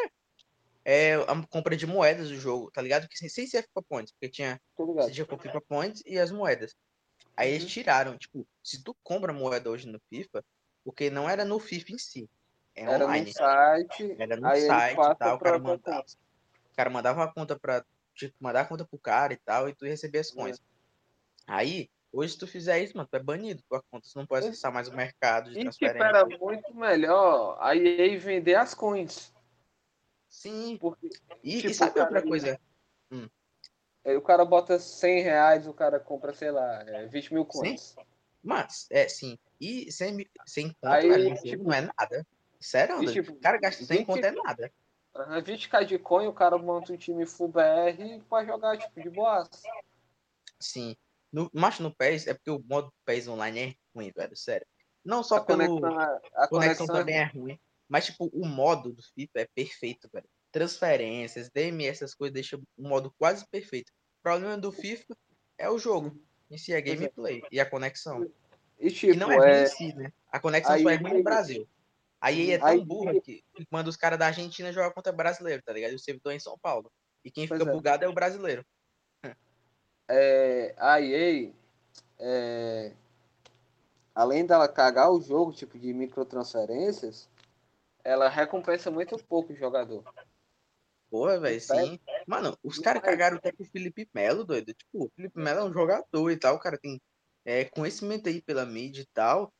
é, 0.84 1.14
a 1.14 1.46
compra 1.50 1.76
de 1.76 1.87
moedas 1.87 2.28
do 2.28 2.37
jogo, 2.37 2.70
tá 2.70 2.80
ligado? 2.80 3.08
Que 3.08 3.18
sem, 3.18 3.28
sem 3.28 3.46
ser 3.46 3.62
FIFA 3.62 3.82
Points, 3.88 4.12
porque 4.12 4.28
tinha, 4.28 4.61
tinha 5.11 5.26
FIFA 5.26 5.61
Points 5.62 6.02
e 6.06 6.16
as 6.16 6.30
moedas. 6.30 6.76
Aí 7.37 7.50
uhum. 7.50 7.56
eles 7.56 7.70
tiraram, 7.70 8.16
tipo, 8.16 8.46
se 8.62 8.84
tu 8.84 8.96
compra 9.02 9.32
moeda 9.32 9.68
hoje 9.68 9.88
no 9.88 9.98
FIFA, 10.08 10.44
porque 10.88 11.11
não 11.11 11.29
era 11.29 11.44
no 11.44 11.59
FIFA 11.59 11.92
em 11.92 11.98
si, 11.98 12.31
é 12.74 12.85
era 12.85 13.05
online. 13.05 13.27
no 13.27 13.33
site, 13.35 14.16
era 14.18 14.37
no 14.38 14.57
site 14.57 14.94
e 14.94 15.14
tal, 15.16 15.37
o 15.37 15.38
cara, 15.38 15.59
mandava, 15.59 16.01
o 16.01 16.74
cara 16.74 16.88
mandava 16.88 17.20
uma 17.20 17.31
conta 17.31 17.59
pra, 17.59 17.85
tipo, 18.14 18.35
mandar 18.40 18.62
a 18.62 18.64
conta 18.64 18.87
pro 18.87 18.98
cara 18.98 19.35
e 19.35 19.37
tal, 19.37 19.68
e 19.68 19.74
tu 19.74 19.85
recebia 19.85 20.22
as 20.22 20.31
coins. 20.31 20.62
Aí, 21.46 21.90
hoje 22.11 22.33
se 22.33 22.38
tu 22.38 22.46
fizer 22.46 22.83
isso, 22.83 22.96
mano, 22.96 23.07
tu 23.07 23.16
é 23.16 23.22
banido 23.22 23.62
tua 23.68 23.83
conta, 23.90 24.09
tu 24.11 24.18
não 24.18 24.27
pode 24.27 24.46
acessar 24.46 24.72
mais 24.72 24.88
o 24.88 24.96
mercado 24.96 25.51
de 25.51 25.59
e 25.59 25.62
transferência. 25.62 25.98
E 25.98 26.01
que 26.01 26.16
era 26.16 26.24
muito 26.38 26.74
melhor 26.74 27.59
a 27.61 27.77
EA 27.77 28.18
vender 28.18 28.55
as 28.55 28.72
coins. 28.72 29.31
Sim. 30.27 30.79
Porque, 30.81 31.11
e, 31.44 31.57
tipo, 31.57 31.68
e 31.68 31.74
sabe 31.74 32.01
outra 32.01 32.22
coisa? 32.22 32.59
Hum. 33.11 33.29
O 34.07 34.22
cara 34.22 34.42
bota 34.42 34.79
100 34.79 35.20
reais, 35.22 35.66
o 35.66 35.74
cara 35.74 36.01
compra, 36.01 36.33
sei 36.33 36.51
lá, 36.51 36.83
20 37.11 37.35
mil 37.35 37.44
coins. 37.44 37.94
Sim. 37.94 38.03
Mas, 38.48 38.87
é, 38.90 39.06
sim. 39.06 39.38
E 39.61 39.92
100, 39.92 40.26
100 40.46 40.68
conto, 40.68 40.76
Aí, 40.90 41.06
velho, 41.06 41.34
tipo, 41.42 41.64
não 41.64 41.72
é 41.74 41.82
nada. 41.82 42.26
Sério, 42.58 43.04
e, 43.04 43.12
tipo, 43.12 43.32
o 43.32 43.40
cara 43.40 43.58
gasta 43.58 43.84
100 43.84 43.98
20, 43.98 44.06
conto 44.06 44.24
é 44.24 44.30
nada. 44.30 44.72
20k 45.14 45.84
de 45.84 45.98
coin, 45.98 46.28
o 46.28 46.32
cara 46.32 46.56
monta 46.56 46.94
um 46.94 46.96
time 46.96 47.26
full 47.26 47.48
BR 47.48 48.22
pra 48.26 48.46
jogar, 48.46 48.78
tipo, 48.78 49.02
de 49.02 49.11
boas. 49.11 49.50
Sim. 50.58 50.96
No, 51.30 51.50
mas 51.52 51.78
no 51.78 51.94
PES 51.94 52.26
é 52.26 52.32
porque 52.32 52.50
o 52.50 52.64
modo 52.66 52.90
PES 53.04 53.28
online 53.28 53.61
é 53.61 53.74
ruim, 53.94 54.11
velho, 54.16 54.34
sério. 54.34 54.66
Não 55.04 55.22
só 55.22 55.37
a 55.37 55.44
pelo. 55.44 55.78
Conexão, 55.78 56.00
é, 56.00 56.04
a 56.04 56.48
conexão, 56.48 56.48
conexão 56.48 56.87
também 56.87 57.16
é 57.16 57.24
ruim. 57.24 57.61
Mas, 57.87 58.06
tipo, 58.06 58.30
o 58.32 58.46
modo 58.46 58.94
do 58.94 59.02
FIFA 59.02 59.40
é 59.40 59.48
perfeito, 59.54 60.08
velho. 60.11 60.28
Transferências, 60.50 61.50
DMS, 61.50 62.02
essas 62.02 62.14
coisas 62.14 62.32
deixam 62.32 62.62
o 62.78 62.88
modo 62.88 63.14
quase 63.18 63.46
perfeito. 63.50 63.90
O 63.90 64.22
problema 64.22 64.56
do 64.56 64.72
FIFA 64.72 65.14
é 65.58 65.68
o 65.68 65.78
jogo. 65.78 66.18
Em 66.50 66.58
si 66.58 66.72
é, 66.72 66.80
gameplay 66.80 67.42
e 67.50 67.61
a 67.61 67.66
conexão. 67.66 68.30
E, 68.78 68.90
tipo, 68.90 69.12
e 69.12 69.16
não 69.16 69.30
é 69.30 69.37
ruim 69.37 69.48
é... 69.48 69.62
em 69.64 69.66
si, 69.66 69.94
né? 69.94 70.12
A 70.30 70.40
conexão 70.40 70.74
aí, 70.74 70.82
só 70.82 70.90
é 70.90 70.96
ruim 70.96 71.14
no 71.14 71.22
Brasil. 71.22 71.68
Aí 72.20 72.50
é 72.50 72.58
tão 72.58 72.68
aí, 72.68 72.84
burra 72.84 73.20
que 73.20 73.44
manda 73.70 73.88
os 73.88 73.96
caras 73.96 74.18
da 74.18 74.26
Argentina 74.26 74.72
jogar 74.72 74.90
contra 74.92 75.12
brasileiro, 75.12 75.62
tá 75.62 75.72
ligado? 75.72 75.92
E 75.92 75.96
o 75.96 75.98
servidor 75.98 76.32
é 76.32 76.37
em 76.37 76.40
São 76.40 76.58
Paulo. 76.58 76.90
E 77.24 77.30
quem 77.30 77.46
fica 77.46 77.62
é. 77.62 77.72
bugado 77.72 78.04
é 78.04 78.08
o 78.08 78.12
brasileiro 78.12 78.64
é, 80.08 80.74
a 80.78 81.00
EA, 81.00 81.52
é, 82.18 82.92
além 84.14 84.46
dela 84.46 84.66
cagar 84.66 85.12
o 85.12 85.20
jogo, 85.20 85.52
tipo 85.52 85.78
de 85.78 85.92
microtransferências, 85.92 87.28
ela 88.02 88.28
recompensa 88.28 88.90
muito 88.90 89.22
pouco 89.24 89.52
o 89.52 89.56
jogador. 89.56 90.02
Porra, 91.10 91.40
velho, 91.40 91.60
sim. 91.60 91.98
Mano, 92.26 92.56
os 92.62 92.78
caras 92.78 93.02
cagaram 93.02 93.38
até 93.38 93.50
com 93.50 93.62
o 93.62 93.66
Felipe 93.66 94.08
Melo, 94.14 94.44
doido. 94.44 94.74
Tipo, 94.74 95.06
o 95.06 95.10
Felipe 95.16 95.38
Melo 95.38 95.60
é 95.60 95.64
um 95.64 95.72
jogador 95.72 96.30
e 96.30 96.36
tal, 96.36 96.56
o 96.56 96.60
cara 96.60 96.78
tem 96.78 97.00
é, 97.44 97.64
conhecimento 97.64 98.28
aí 98.28 98.42
pela 98.42 98.66
mídia 98.66 99.02
e 99.02 99.08
tal. 99.14 99.52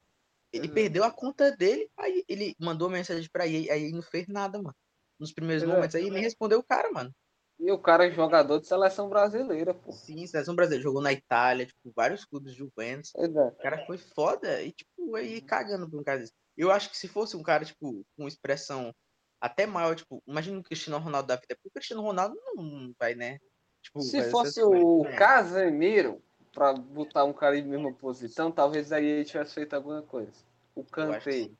Ele 0.53 0.69
uhum. 0.69 0.75
perdeu 0.75 1.05
a 1.05 1.11
conta 1.11 1.51
dele, 1.55 1.91
aí 1.97 2.25
ele 2.29 2.55
mandou 2.59 2.91
mensagem 2.91 3.29
pra 3.33 3.47
EA, 3.47 3.73
aí 3.73 3.85
ele 3.85 3.95
não 3.95 4.03
fez 4.03 4.27
nada, 4.29 4.59
mano. 4.59 4.75
Nos 5.19 5.33
primeiros 5.33 5.63
é. 5.63 5.67
momentos 5.67 5.95
aí, 5.95 6.11
nem 6.11 6.23
respondeu 6.23 6.59
o 6.59 6.65
cara, 6.65 6.91
mano. 6.93 7.13
E 7.59 7.73
o 7.73 7.79
cara 7.79 8.07
é 8.07 8.11
jogador 8.11 8.61
de 8.61 8.69
seleção 8.69 9.09
brasileira, 9.09 9.75
pô. 9.75 9.91
Sim, 9.91 10.25
seleção 10.27 10.55
brasileira. 10.55 10.83
Jogou 10.83 11.03
na 11.03 11.13
Itália, 11.13 11.67
tipo, 11.67 11.93
vários 11.95 12.25
clubes 12.25 12.53
de 12.53 12.59
Juventus. 12.59 13.13
É. 13.17 13.27
O 13.27 13.53
cara 13.57 13.85
foi 13.85 13.99
foda 13.99 14.63
e, 14.63 14.71
tipo, 14.71 15.17
aí 15.17 15.41
cagando 15.41 15.91
por 15.91 16.01
um 16.01 16.05
cara 16.05 16.21
desse. 16.21 16.33
Eu 16.57 16.71
acho 16.71 16.91
que 16.91 16.97
se 16.97 17.09
fosse 17.09 17.37
um 17.37 17.43
cara, 17.43 17.65
tipo, 17.65 18.05
com 18.17 18.29
expressão 18.29 18.95
até 19.41 19.67
maior, 19.67 19.95
tipo, 19.95 20.23
imagina 20.27 20.59
o 20.59 20.63
Cristiano 20.63 20.99
Ronaldo 20.99 21.29
da 21.29 21.37
vida. 21.37 21.55
Porque 21.55 21.69
o 21.69 21.73
Cristiano 21.73 22.03
Ronaldo 22.03 22.37
não 22.55 22.93
vai, 22.99 23.15
né? 23.15 23.39
Tipo, 23.83 24.01
se 24.03 24.31
fosse 24.31 24.63
o 24.63 25.05
Casemiro, 25.17 26.21
pra 26.53 26.73
botar 26.73 27.25
um 27.25 27.33
cara 27.33 27.57
em 27.57 27.63
mesma 27.63 27.93
posição, 27.93 28.51
talvez 28.51 28.93
aí 28.93 29.07
ele 29.07 29.25
tivesse 29.25 29.55
feito 29.55 29.75
alguma 29.75 30.03
coisa. 30.03 30.33
O 30.75 30.83
Kanté. 30.85 31.51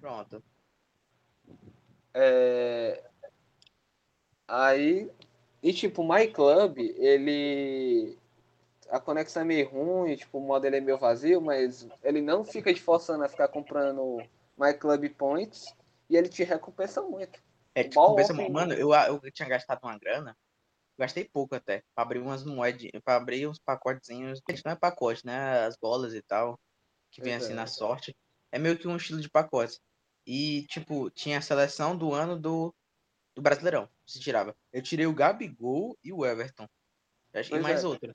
Pronto. 0.00 0.42
É... 2.12 3.04
Aí, 4.48 5.08
e 5.62 5.72
tipo, 5.72 6.02
o 6.02 6.08
MyClub, 6.08 6.80
ele. 6.98 8.18
A 8.88 8.98
conexão 8.98 9.42
é 9.42 9.44
meio 9.44 9.68
ruim, 9.68 10.16
tipo, 10.16 10.38
o 10.38 10.40
modo 10.40 10.66
ele 10.66 10.78
é 10.78 10.80
meio 10.80 10.98
vazio, 10.98 11.40
mas 11.40 11.86
ele 12.02 12.20
não 12.20 12.44
fica 12.44 12.74
te 12.74 12.82
forçando 12.82 13.22
a 13.22 13.28
ficar 13.28 13.46
comprando 13.46 14.20
MyClub 14.58 15.08
Points 15.10 15.72
e 16.10 16.16
ele 16.16 16.28
te 16.28 16.42
recompensa 16.44 17.00
muito. 17.00 17.42
É, 17.74 17.84
te 17.84 17.90
recompensa 17.90 18.34
muito. 18.34 18.52
Mano, 18.52 18.74
eu, 18.74 18.92
eu 18.92 19.32
tinha 19.32 19.48
gastado 19.48 19.84
uma 19.84 19.98
grana, 19.98 20.36
gastei 20.98 21.24
pouco 21.24 21.54
até, 21.54 21.82
pra 21.94 22.02
abrir 22.02 22.18
umas 22.18 22.44
moedas, 22.44 22.90
pra 23.04 23.16
abrir 23.16 23.46
uns 23.46 23.58
pacotezinhos, 23.58 24.40
não 24.64 24.72
é 24.72 24.76
pacote, 24.76 25.24
né? 25.24 25.64
As 25.64 25.76
bolas 25.76 26.12
e 26.12 26.20
tal, 26.20 26.58
que 27.10 27.22
vem 27.22 27.34
assim 27.34 27.52
é. 27.52 27.56
na 27.56 27.66
sorte. 27.66 28.14
É 28.52 28.58
meio 28.58 28.76
que 28.76 28.88
um 28.88 28.96
estilo 28.96 29.20
de 29.20 29.30
pacote. 29.30 29.78
E, 30.26 30.66
tipo, 30.68 31.08
tinha 31.10 31.38
a 31.38 31.42
seleção 31.42 31.96
do 31.96 32.12
ano 32.12 32.38
do 32.38 32.74
do 33.34 33.42
Brasileirão. 33.42 33.88
Se 34.06 34.20
tirava. 34.20 34.56
Eu 34.72 34.82
tirei 34.82 35.06
o 35.06 35.14
Gabigol 35.14 35.96
e 36.02 36.12
o 36.12 36.26
Everton. 36.26 36.68
Achei 37.32 37.58
mais 37.60 37.84
é. 37.84 37.86
outra. 37.86 38.14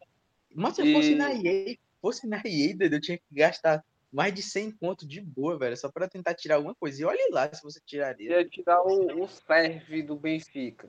Mas 0.54 0.76
se 0.76 0.82
eu 0.82 0.94
fosse 0.94 1.16
na 1.16 1.34
EA, 1.34 1.78
fosse 2.02 2.28
na 2.28 2.42
EA, 2.46 2.76
eu 2.80 3.02
tinha 3.02 3.18
que 3.18 3.24
gastar 3.32 3.84
mais 4.16 4.34
de 4.34 4.42
100 4.42 4.72
pontos 4.72 5.06
de 5.06 5.20
boa, 5.20 5.60
velho, 5.60 5.76
só 5.76 5.92
para 5.92 6.08
tentar 6.08 6.34
tirar 6.36 6.56
alguma 6.56 6.74
coisa. 6.74 7.02
E 7.02 7.06
olhe 7.06 7.30
lá 7.32 7.54
se 7.54 7.62
você 7.62 7.82
tiraria. 7.86 8.40
Ia 8.40 8.48
tirar 8.48 8.82
o, 8.82 9.24
o 9.24 9.28
serve 9.28 10.02
do 10.02 10.16
Benfica. 10.16 10.88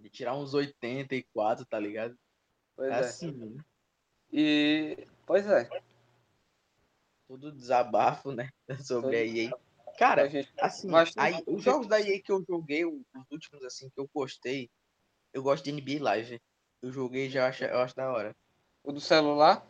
De 0.00 0.10
tirar 0.10 0.34
uns 0.36 0.54
84, 0.54 1.64
tá 1.66 1.78
ligado? 1.78 2.18
Pois 2.74 2.90
é. 2.90 2.98
Assim, 2.98 3.30
né? 3.30 3.64
E. 4.32 5.06
Pois 5.24 5.46
é. 5.46 5.68
Tudo 7.28 7.52
desabafo, 7.52 8.32
né? 8.32 8.50
Sobre 8.84 9.12
Todo... 9.12 9.14
a 9.14 9.38
EA. 9.38 9.52
Cara, 9.96 10.28
assim, 10.58 10.88
aí, 11.16 11.40
os 11.46 11.62
jogos 11.62 11.86
da 11.86 12.00
EA 12.00 12.20
que 12.20 12.32
eu 12.32 12.44
joguei, 12.44 12.84
os 12.84 13.30
últimos 13.30 13.64
assim 13.64 13.88
que 13.88 14.00
eu 14.00 14.10
gostei, 14.12 14.68
eu 15.32 15.44
gosto 15.44 15.62
de 15.62 15.70
NBA 15.70 16.02
Live. 16.02 16.42
Eu 16.82 16.90
joguei 16.90 17.30
já 17.30 17.46
acho, 17.46 17.62
eu 17.62 17.78
acho 17.78 17.94
da 17.94 18.10
hora. 18.10 18.34
O 18.82 18.90
do 18.90 19.00
celular? 19.00 19.64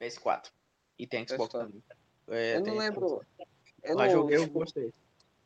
PS4. 0.00 0.50
E 0.98 1.06
tem 1.06 1.26
Xbox 1.26 1.54
PS4. 1.54 1.58
também. 1.58 1.84
É, 2.28 2.56
eu 2.56 2.60
não 2.62 2.76
lembro. 2.76 3.22
Eu 3.82 3.96
Mas 3.96 4.12
não... 4.12 4.20
joguei, 4.20 4.36
eu 4.36 4.48
gostei. 4.48 4.94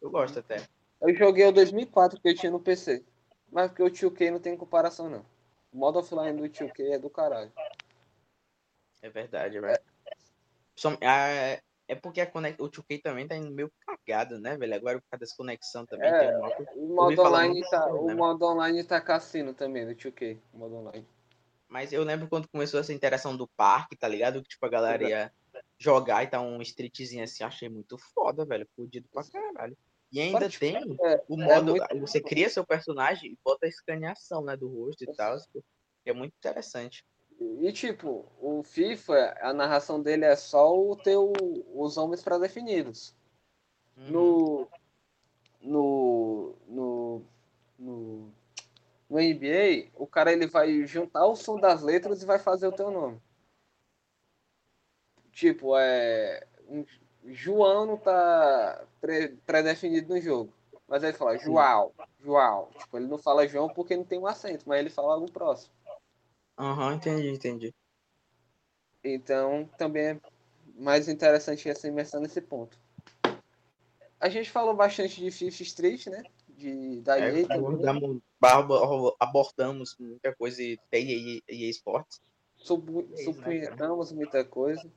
Eu 0.00 0.10
gosto 0.10 0.38
até. 0.38 0.66
Eu 1.00 1.14
joguei 1.14 1.46
o 1.46 1.52
2004 1.52 2.20
que 2.20 2.28
eu 2.28 2.34
tinha 2.34 2.52
no 2.52 2.60
PC. 2.60 3.04
Mas 3.50 3.68
porque 3.68 3.82
o 3.82 3.90
2K 3.90 4.30
não 4.30 4.40
tem 4.40 4.56
comparação, 4.56 5.08
não. 5.08 5.24
O 5.72 5.78
modo 5.78 5.98
offline 5.98 6.36
do 6.36 6.48
2K 6.48 6.92
é 6.92 6.98
do 6.98 7.08
caralho. 7.08 7.52
É 9.02 9.08
verdade, 9.08 9.60
velho. 9.60 9.78
É... 11.00 11.60
É 11.86 11.94
porque 11.94 12.20
a 12.20 12.26
conex... 12.26 12.58
o 12.58 12.68
2K 12.68 13.02
também 13.02 13.28
tá 13.28 13.36
indo 13.36 13.50
meio 13.50 13.70
cagado, 13.80 14.40
né, 14.40 14.56
velho? 14.56 14.74
Agora 14.74 15.00
por 15.00 15.10
causa 15.10 15.20
dessa 15.20 15.36
conexão 15.36 15.84
também. 15.84 16.08
É, 16.08 16.38
um 16.74 16.92
o, 16.92 16.94
modo 16.94 17.22
online 17.22 17.60
tá, 17.68 17.86
o 17.92 18.06
né? 18.06 18.14
modo 18.14 18.46
online 18.46 18.82
tá 18.84 19.00
cassino 19.00 19.52
também, 19.52 19.86
do 19.86 19.94
2K, 19.94 20.38
o 20.54 20.58
modo 20.58 20.76
online. 20.76 21.06
Mas 21.74 21.92
eu 21.92 22.04
lembro 22.04 22.28
quando 22.28 22.46
começou 22.46 22.78
essa 22.78 22.92
interação 22.92 23.36
do 23.36 23.48
parque, 23.48 23.96
tá 23.96 24.06
ligado? 24.06 24.40
Que 24.40 24.50
tipo, 24.50 24.64
a 24.64 24.68
galera 24.68 25.08
ia 25.08 25.32
jogar 25.76 26.22
e 26.22 26.28
tá 26.28 26.40
um 26.40 26.62
streetzinho 26.62 27.24
assim, 27.24 27.42
achei 27.42 27.68
muito 27.68 27.98
foda, 28.14 28.44
velho. 28.44 28.64
Fudido 28.76 29.08
pra 29.12 29.24
caralho. 29.24 29.76
E 30.12 30.20
ainda 30.20 30.42
Pode, 30.42 30.60
tem 30.60 30.76
é, 30.76 31.24
o 31.28 31.42
é 31.42 31.44
modo. 31.44 31.82
É. 31.82 31.98
Você 31.98 32.20
cria 32.20 32.48
seu 32.48 32.64
personagem 32.64 33.32
e 33.32 33.38
bota 33.44 33.66
a 33.66 33.68
escaneação, 33.68 34.44
né, 34.44 34.56
do 34.56 34.68
rosto 34.68 35.02
e 35.02 35.12
tal. 35.16 35.36
Que 36.04 36.10
é 36.10 36.12
muito 36.12 36.32
interessante. 36.38 37.04
E 37.40 37.72
tipo, 37.72 38.24
o 38.40 38.62
FIFA, 38.62 39.36
a 39.40 39.52
narração 39.52 40.00
dele 40.00 40.26
é 40.26 40.36
só 40.36 40.72
o 40.80 40.94
teu, 40.94 41.32
os 41.74 41.96
homens 41.96 42.22
pré-definidos. 42.22 43.16
Uhum. 43.96 44.10
No, 44.12 44.68
no, 45.60 46.54
no, 46.68 47.22
no, 47.76 48.32
no 49.08 49.18
NBA, 49.18 49.90
o 49.94 50.06
cara 50.06 50.32
ele 50.32 50.46
vai 50.46 50.86
juntar 50.86 51.26
o 51.26 51.36
som 51.36 51.58
das 51.58 51.82
letras 51.82 52.22
e 52.22 52.26
vai 52.26 52.38
fazer 52.38 52.66
o 52.66 52.72
teu 52.72 52.90
nome. 52.90 53.20
Tipo, 55.32 55.76
é. 55.78 56.46
Um, 56.68 56.84
João 57.26 57.86
não 57.86 57.96
tá 57.96 58.84
pré-definido 59.46 60.14
no 60.14 60.20
jogo. 60.20 60.52
Mas 60.86 61.02
ele 61.02 61.14
fala 61.14 61.38
João, 61.38 61.92
João. 62.22 62.68
Tipo, 62.78 62.98
ele 62.98 63.06
não 63.06 63.18
fala 63.18 63.48
João 63.48 63.68
porque 63.68 63.96
não 63.96 64.04
tem 64.04 64.18
um 64.18 64.26
acento, 64.26 64.64
mas 64.66 64.78
ele 64.78 64.90
fala 64.90 65.14
algo 65.14 65.30
próximo. 65.30 65.72
Aham, 66.58 66.88
uhum, 66.88 66.92
entendi, 66.94 67.28
entendi. 67.28 67.74
Então, 69.02 69.68
também 69.76 70.04
é 70.04 70.20
mais 70.76 71.08
interessante 71.08 71.68
essa 71.68 71.88
imersão 71.88 72.20
nesse 72.20 72.40
ponto. 72.40 72.78
A 74.20 74.28
gente 74.28 74.50
falou 74.50 74.74
bastante 74.74 75.20
de 75.20 75.30
Fifth 75.30 75.60
Street, 75.60 76.06
né? 76.06 76.22
De, 76.64 77.02
da 77.02 77.20
é, 77.20 77.42
EA 77.42 77.46
abordamos, 77.50 78.22
abordamos 79.20 79.96
muita 80.00 80.34
coisa 80.34 80.62
e 80.62 80.78
EA, 80.90 81.42
EA 81.46 81.68
Sports. 81.68 82.22
Supunhetamos 82.56 84.10
né, 84.10 84.16
muita 84.16 84.42
coisa. 84.46 84.90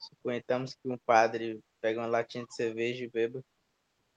Supunhetamos 0.00 0.74
que 0.74 0.88
um 0.88 0.98
padre 0.98 1.60
pega 1.80 2.00
uma 2.00 2.08
latinha 2.08 2.44
de 2.44 2.52
cerveja 2.52 3.04
e 3.04 3.08
beba. 3.08 3.40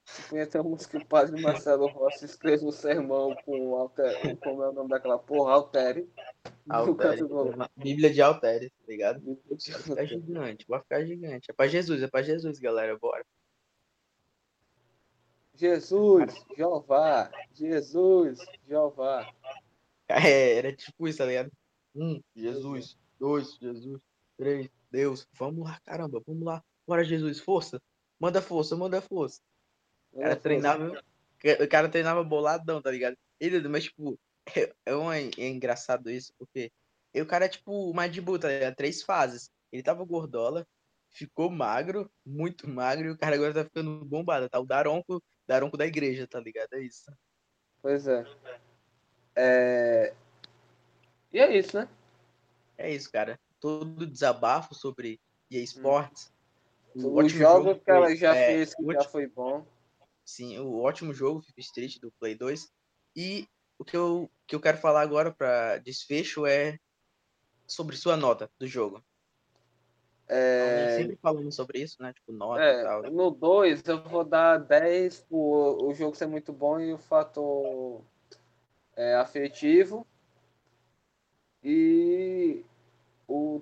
Supunhetamos 0.04 0.84
que 0.84 0.96
o 0.96 1.06
padre 1.06 1.40
Marcelo 1.40 1.86
Rossi 1.86 2.24
escreve 2.24 2.64
um 2.64 2.72
sermão 2.72 3.36
com 3.44 3.76
alter... 3.76 4.36
como 4.38 4.64
é 4.64 4.70
o 4.70 4.72
nome 4.72 4.88
daquela 4.88 5.16
porra, 5.16 5.52
Altere. 5.52 6.10
Altere. 6.68 7.22
Bíblia 7.76 8.10
de 8.10 8.20
Altere, 8.20 8.70
tá 8.70 8.84
ligado? 8.88 9.38
Vai 9.48 9.58
ficar 9.60 10.04
gigante, 10.06 10.66
vai 10.68 10.80
ficar 10.80 11.04
gigante. 11.04 11.50
É 11.52 11.54
pra 11.54 11.68
Jesus, 11.68 12.02
é 12.02 12.08
pra 12.08 12.22
Jesus, 12.22 12.58
galera, 12.58 12.98
bora. 12.98 13.24
Jesus, 15.60 16.42
Jeová, 16.56 17.30
Jesus, 17.52 18.40
Jeová. 18.66 19.30
É, 20.08 20.56
era 20.56 20.72
tipo 20.74 21.06
isso, 21.06 21.18
tá 21.18 21.26
ligado? 21.26 21.52
Um, 21.94 22.18
Jesus, 22.34 22.96
dois, 23.18 23.58
Jesus, 23.60 24.00
três, 24.38 24.70
Deus. 24.90 25.28
Vamos 25.34 25.68
lá, 25.68 25.78
caramba, 25.84 26.22
vamos 26.26 26.44
lá. 26.44 26.64
Bora, 26.86 27.04
Jesus, 27.04 27.40
força. 27.40 27.78
Manda 28.18 28.40
força, 28.40 28.74
manda 28.74 29.02
força. 29.02 29.38
O 30.10 30.20
cara 30.20 30.34
treinava. 30.34 31.02
O 31.62 31.68
cara 31.68 31.88
treinava 31.90 32.24
boladão, 32.24 32.80
tá 32.80 32.90
ligado? 32.90 33.16
Ele, 33.38 33.60
mas, 33.68 33.84
tipo, 33.84 34.18
é, 34.56 34.72
é, 34.86 34.96
um, 34.96 35.12
é 35.12 35.28
engraçado 35.46 36.10
isso, 36.10 36.32
porque 36.38 36.72
o 37.14 37.26
cara 37.26 37.44
é 37.44 37.48
tipo 37.48 37.92
de 38.08 38.20
buta, 38.22 38.48
tá 38.60 38.74
três 38.74 39.02
fases. 39.02 39.50
Ele 39.70 39.82
tava 39.82 40.06
gordola, 40.06 40.66
ficou 41.10 41.50
magro, 41.50 42.10
muito 42.24 42.66
magro, 42.66 43.08
e 43.08 43.10
o 43.10 43.18
cara 43.18 43.36
agora 43.36 43.52
tá 43.52 43.64
ficando 43.64 44.02
bombado, 44.06 44.48
tá? 44.48 44.58
O 44.58 44.64
Daronco, 44.64 45.22
Daronco 45.50 45.76
da 45.76 45.84
igreja, 45.84 46.28
tá 46.28 46.38
ligado? 46.38 46.74
É 46.74 46.80
isso. 46.80 47.12
Pois 47.82 48.06
é. 48.06 48.24
é. 49.34 50.14
E 51.32 51.40
é 51.40 51.58
isso, 51.58 51.76
né? 51.76 51.88
É 52.78 52.88
isso, 52.88 53.10
cara. 53.10 53.36
Todo 53.58 54.06
desabafo 54.06 54.76
sobre 54.76 55.20
EA 55.50 55.60
Sports. 55.64 56.32
Hum. 56.94 57.04
O 57.04 57.20
Os 57.20 57.32
jogos 57.32 57.64
jogo 57.64 57.80
que 57.80 57.90
ela 57.90 58.14
já 58.14 58.32
é, 58.32 58.46
fez, 58.46 58.74
que 58.76 58.92
já 58.92 59.02
foi 59.02 59.26
bom. 59.26 59.66
Sim, 60.24 60.56
o 60.60 60.82
ótimo 60.82 61.12
jogo, 61.12 61.42
FIFA 61.42 61.60
Street 61.60 61.98
do 61.98 62.12
Play 62.12 62.36
2. 62.36 62.72
E 63.16 63.48
o 63.76 63.84
que 63.84 63.96
eu, 63.96 64.30
que 64.46 64.54
eu 64.54 64.60
quero 64.60 64.78
falar 64.78 65.00
agora 65.00 65.32
para 65.32 65.78
desfecho 65.78 66.46
é 66.46 66.78
sobre 67.66 67.96
sua 67.96 68.16
nota 68.16 68.48
do 68.56 68.68
jogo. 68.68 69.04
É... 70.32 70.96
Sempre 70.96 71.16
falando 71.16 71.50
sobre 71.50 71.80
isso, 71.80 72.00
né? 72.00 72.12
Tipo, 72.12 72.32
nota 72.32 72.62
é, 72.62 72.80
e 72.80 72.84
tal. 72.84 73.02
No 73.10 73.32
2 73.32 73.82
eu 73.88 74.00
vou 74.04 74.24
dar 74.24 74.58
10 74.58 75.22
por 75.22 75.82
o 75.82 75.92
jogo 75.92 76.14
ser 76.14 76.26
muito 76.26 76.52
bom 76.52 76.78
e 76.78 76.92
o 76.92 76.98
fator 76.98 78.00
é, 78.94 79.16
afetivo. 79.16 80.06
E 81.64 82.64
o, 83.26 83.60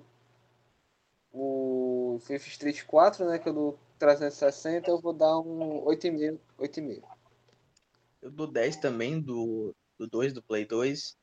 o 1.33 2.19
FIFA 2.21 2.47
Street 2.49 2.85
4, 2.85 3.25
né? 3.25 3.39
Que 3.39 3.49
eu 3.49 3.53
dou 3.53 3.79
360, 3.97 4.91
eu 4.91 5.01
vou 5.01 5.11
dar 5.11 5.39
um 5.39 5.83
8,5. 5.85 6.37
8,5. 6.59 7.01
Eu 8.21 8.29
dou 8.29 8.45
10 8.45 8.75
também 8.75 9.19
do, 9.19 9.73
do 9.97 10.05
2, 10.05 10.33
do 10.33 10.43
Play 10.43 10.65
2. 10.65 11.17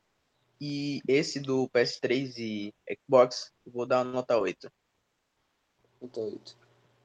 E 0.61 1.01
esse 1.07 1.39
do 1.39 1.69
PS3 1.69 2.35
e 2.39 2.75
Xbox, 2.99 3.53
eu 3.65 3.71
vou 3.71 3.87
dar 3.87 4.03
uma 4.03 4.11
nota 4.13 4.37
8. 4.37 4.69
8. 6.01 6.57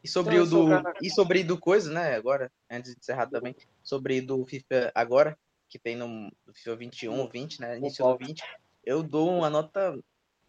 E 0.03 0.07
sobre 0.07 0.35
então, 0.35 0.45
o 0.45 0.49
do. 0.49 0.69
Cara... 0.69 0.93
E 1.01 1.09
sobre 1.09 1.43
do 1.43 1.57
coisa, 1.59 1.91
né? 1.91 2.15
Agora, 2.15 2.51
antes 2.69 2.93
de 2.93 2.99
encerrar 2.99 3.27
também, 3.27 3.55
sobre 3.83 4.19
do 4.21 4.43
FIFA 4.45 4.91
agora, 4.95 5.37
que 5.69 5.77
tem 5.77 5.95
no, 5.95 6.31
FIFA 6.53 6.75
21, 6.75 7.27
20, 7.27 7.61
né? 7.61 7.77
Início 7.77 8.05
do 8.05 8.17
20, 8.17 8.43
eu 8.83 9.03
dou 9.03 9.29
uma 9.29 9.49
nota 9.49 9.97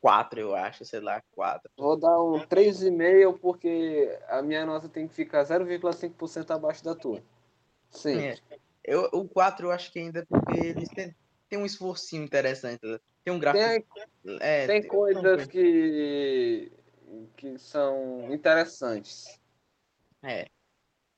4, 0.01 0.41
eu 0.41 0.55
acho, 0.55 0.85
sei 0.85 1.01
lá, 1.01 1.23
4. 1.33 1.71
Vou 1.77 1.97
dar 1.97 2.21
um 2.21 2.41
3,5 2.41 3.39
porque 3.39 4.19
a 4.29 4.43
minha 4.43 4.67
nota 4.67 4.89
tem 4.89 5.07
que 5.07 5.15
ficar 5.15 5.45
0,5% 5.45 6.51
abaixo 6.51 6.83
da 6.83 6.95
tua. 6.95 7.23
Sim. 7.91 8.19
É. 8.19 8.39
Eu, 8.85 9.09
o 9.13 9.29
4 9.29 9.67
eu 9.67 9.71
acho 9.71 9.93
que 9.93 10.01
ainda 10.01 10.21
é 10.21 10.25
porque 10.25 10.59
eles 10.59 10.89
têm, 10.89 11.15
têm 11.49 11.59
um 11.59 11.67
esforcinho 11.67 12.25
interessante. 12.25 12.85
Né? 12.85 12.99
Tem 13.25 13.33
um 13.33 13.39
gráfico. 13.39 13.87
Tem, 14.25 14.39
é, 14.41 14.67
tem, 14.67 14.81
tem 14.81 14.91
coisas 14.91 15.47
que, 15.47 16.73
que 17.37 17.59
são 17.59 18.33
interessantes. 18.33 19.40
É. 20.22 20.48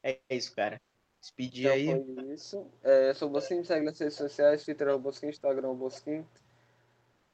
É 0.02 0.20
isso, 0.30 0.54
cara. 0.54 0.80
Despedir 1.20 1.66
então, 1.66 1.74
aí. 1.74 2.14
Foi 2.14 2.34
isso. 2.34 2.70
É, 2.82 3.14
sou 3.14 3.28
o 3.28 3.32
Bosquim, 3.32 3.56
me 3.56 3.64
segue 3.64 3.86
nas 3.86 3.98
redes 3.98 4.14
sociais, 4.14 4.62
Twitter 4.62 4.88
é 4.88 4.92
o 4.92 4.98
Bosquim, 4.98 5.28
Instagram 5.28 5.68
é 5.68 5.70
o 5.70 5.74
Bosquim. 5.74 6.26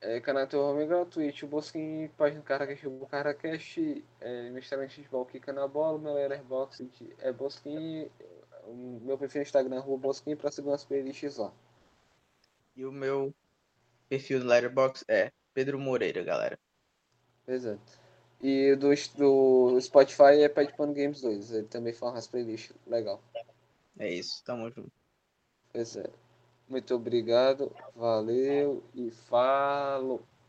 É, 0.01 0.21
canal 0.21 0.47
do 0.47 0.61
Amigo, 0.63 1.05
Twitch, 1.07 1.43
o 1.43 1.49
Bosquim, 1.49 2.09
página 2.17 2.41
do 2.41 2.45
Caracast, 2.45 2.87
o 2.87 3.07
Caracast, 3.07 4.05
é, 4.21 4.49
meu 4.49 4.61
Instagram 4.61 4.89
futebol 4.89 5.27
Kika 5.27 5.53
na 5.53 5.69
bola, 5.69 5.99
meu 5.99 6.15
Letterboxd 6.15 7.15
é 7.19 7.31
Bosquim, 7.33 8.09
o 8.65 9.01
meu 9.03 9.19
perfil 9.19 9.41
no 9.41 9.43
Instagram 9.43 9.77
é 9.77 9.81
Rua 9.81 9.99
Bosquim 9.99 10.37
para 10.37 10.51
seguir 10.51 10.69
umas 10.69 10.85
playlists 10.85 11.37
lá. 11.37 11.53
E 12.75 12.87
o 12.87 12.93
meu 12.93 13.35
perfil 14.09 14.41
do 14.41 14.47
Letterboxd 14.47 15.05
é 15.07 15.33
Pedro 15.53 15.79
Moreira, 15.79 16.23
galera. 16.23 16.59
Exato. 17.47 18.00
E 18.43 18.75
do, 18.77 18.89
do 19.17 19.81
Spotify 19.81 20.43
é 20.43 20.49
Pad 20.49 20.73
Pano 20.75 20.95
Games 20.95 21.21
2, 21.21 21.53
ele 21.53 21.67
também 21.67 21.93
faz 21.93 22.13
umas 22.13 22.27
playlists 22.27 22.75
legal. 22.87 23.23
É 23.99 24.11
isso, 24.13 24.43
tamo 24.45 24.71
junto. 24.71 24.91
Pois 25.73 25.97
é. 25.97 26.09
Muito 26.69 26.95
obrigado, 26.95 27.75
valeu 27.95 28.83
e 28.95 29.11
falou. 29.11 30.23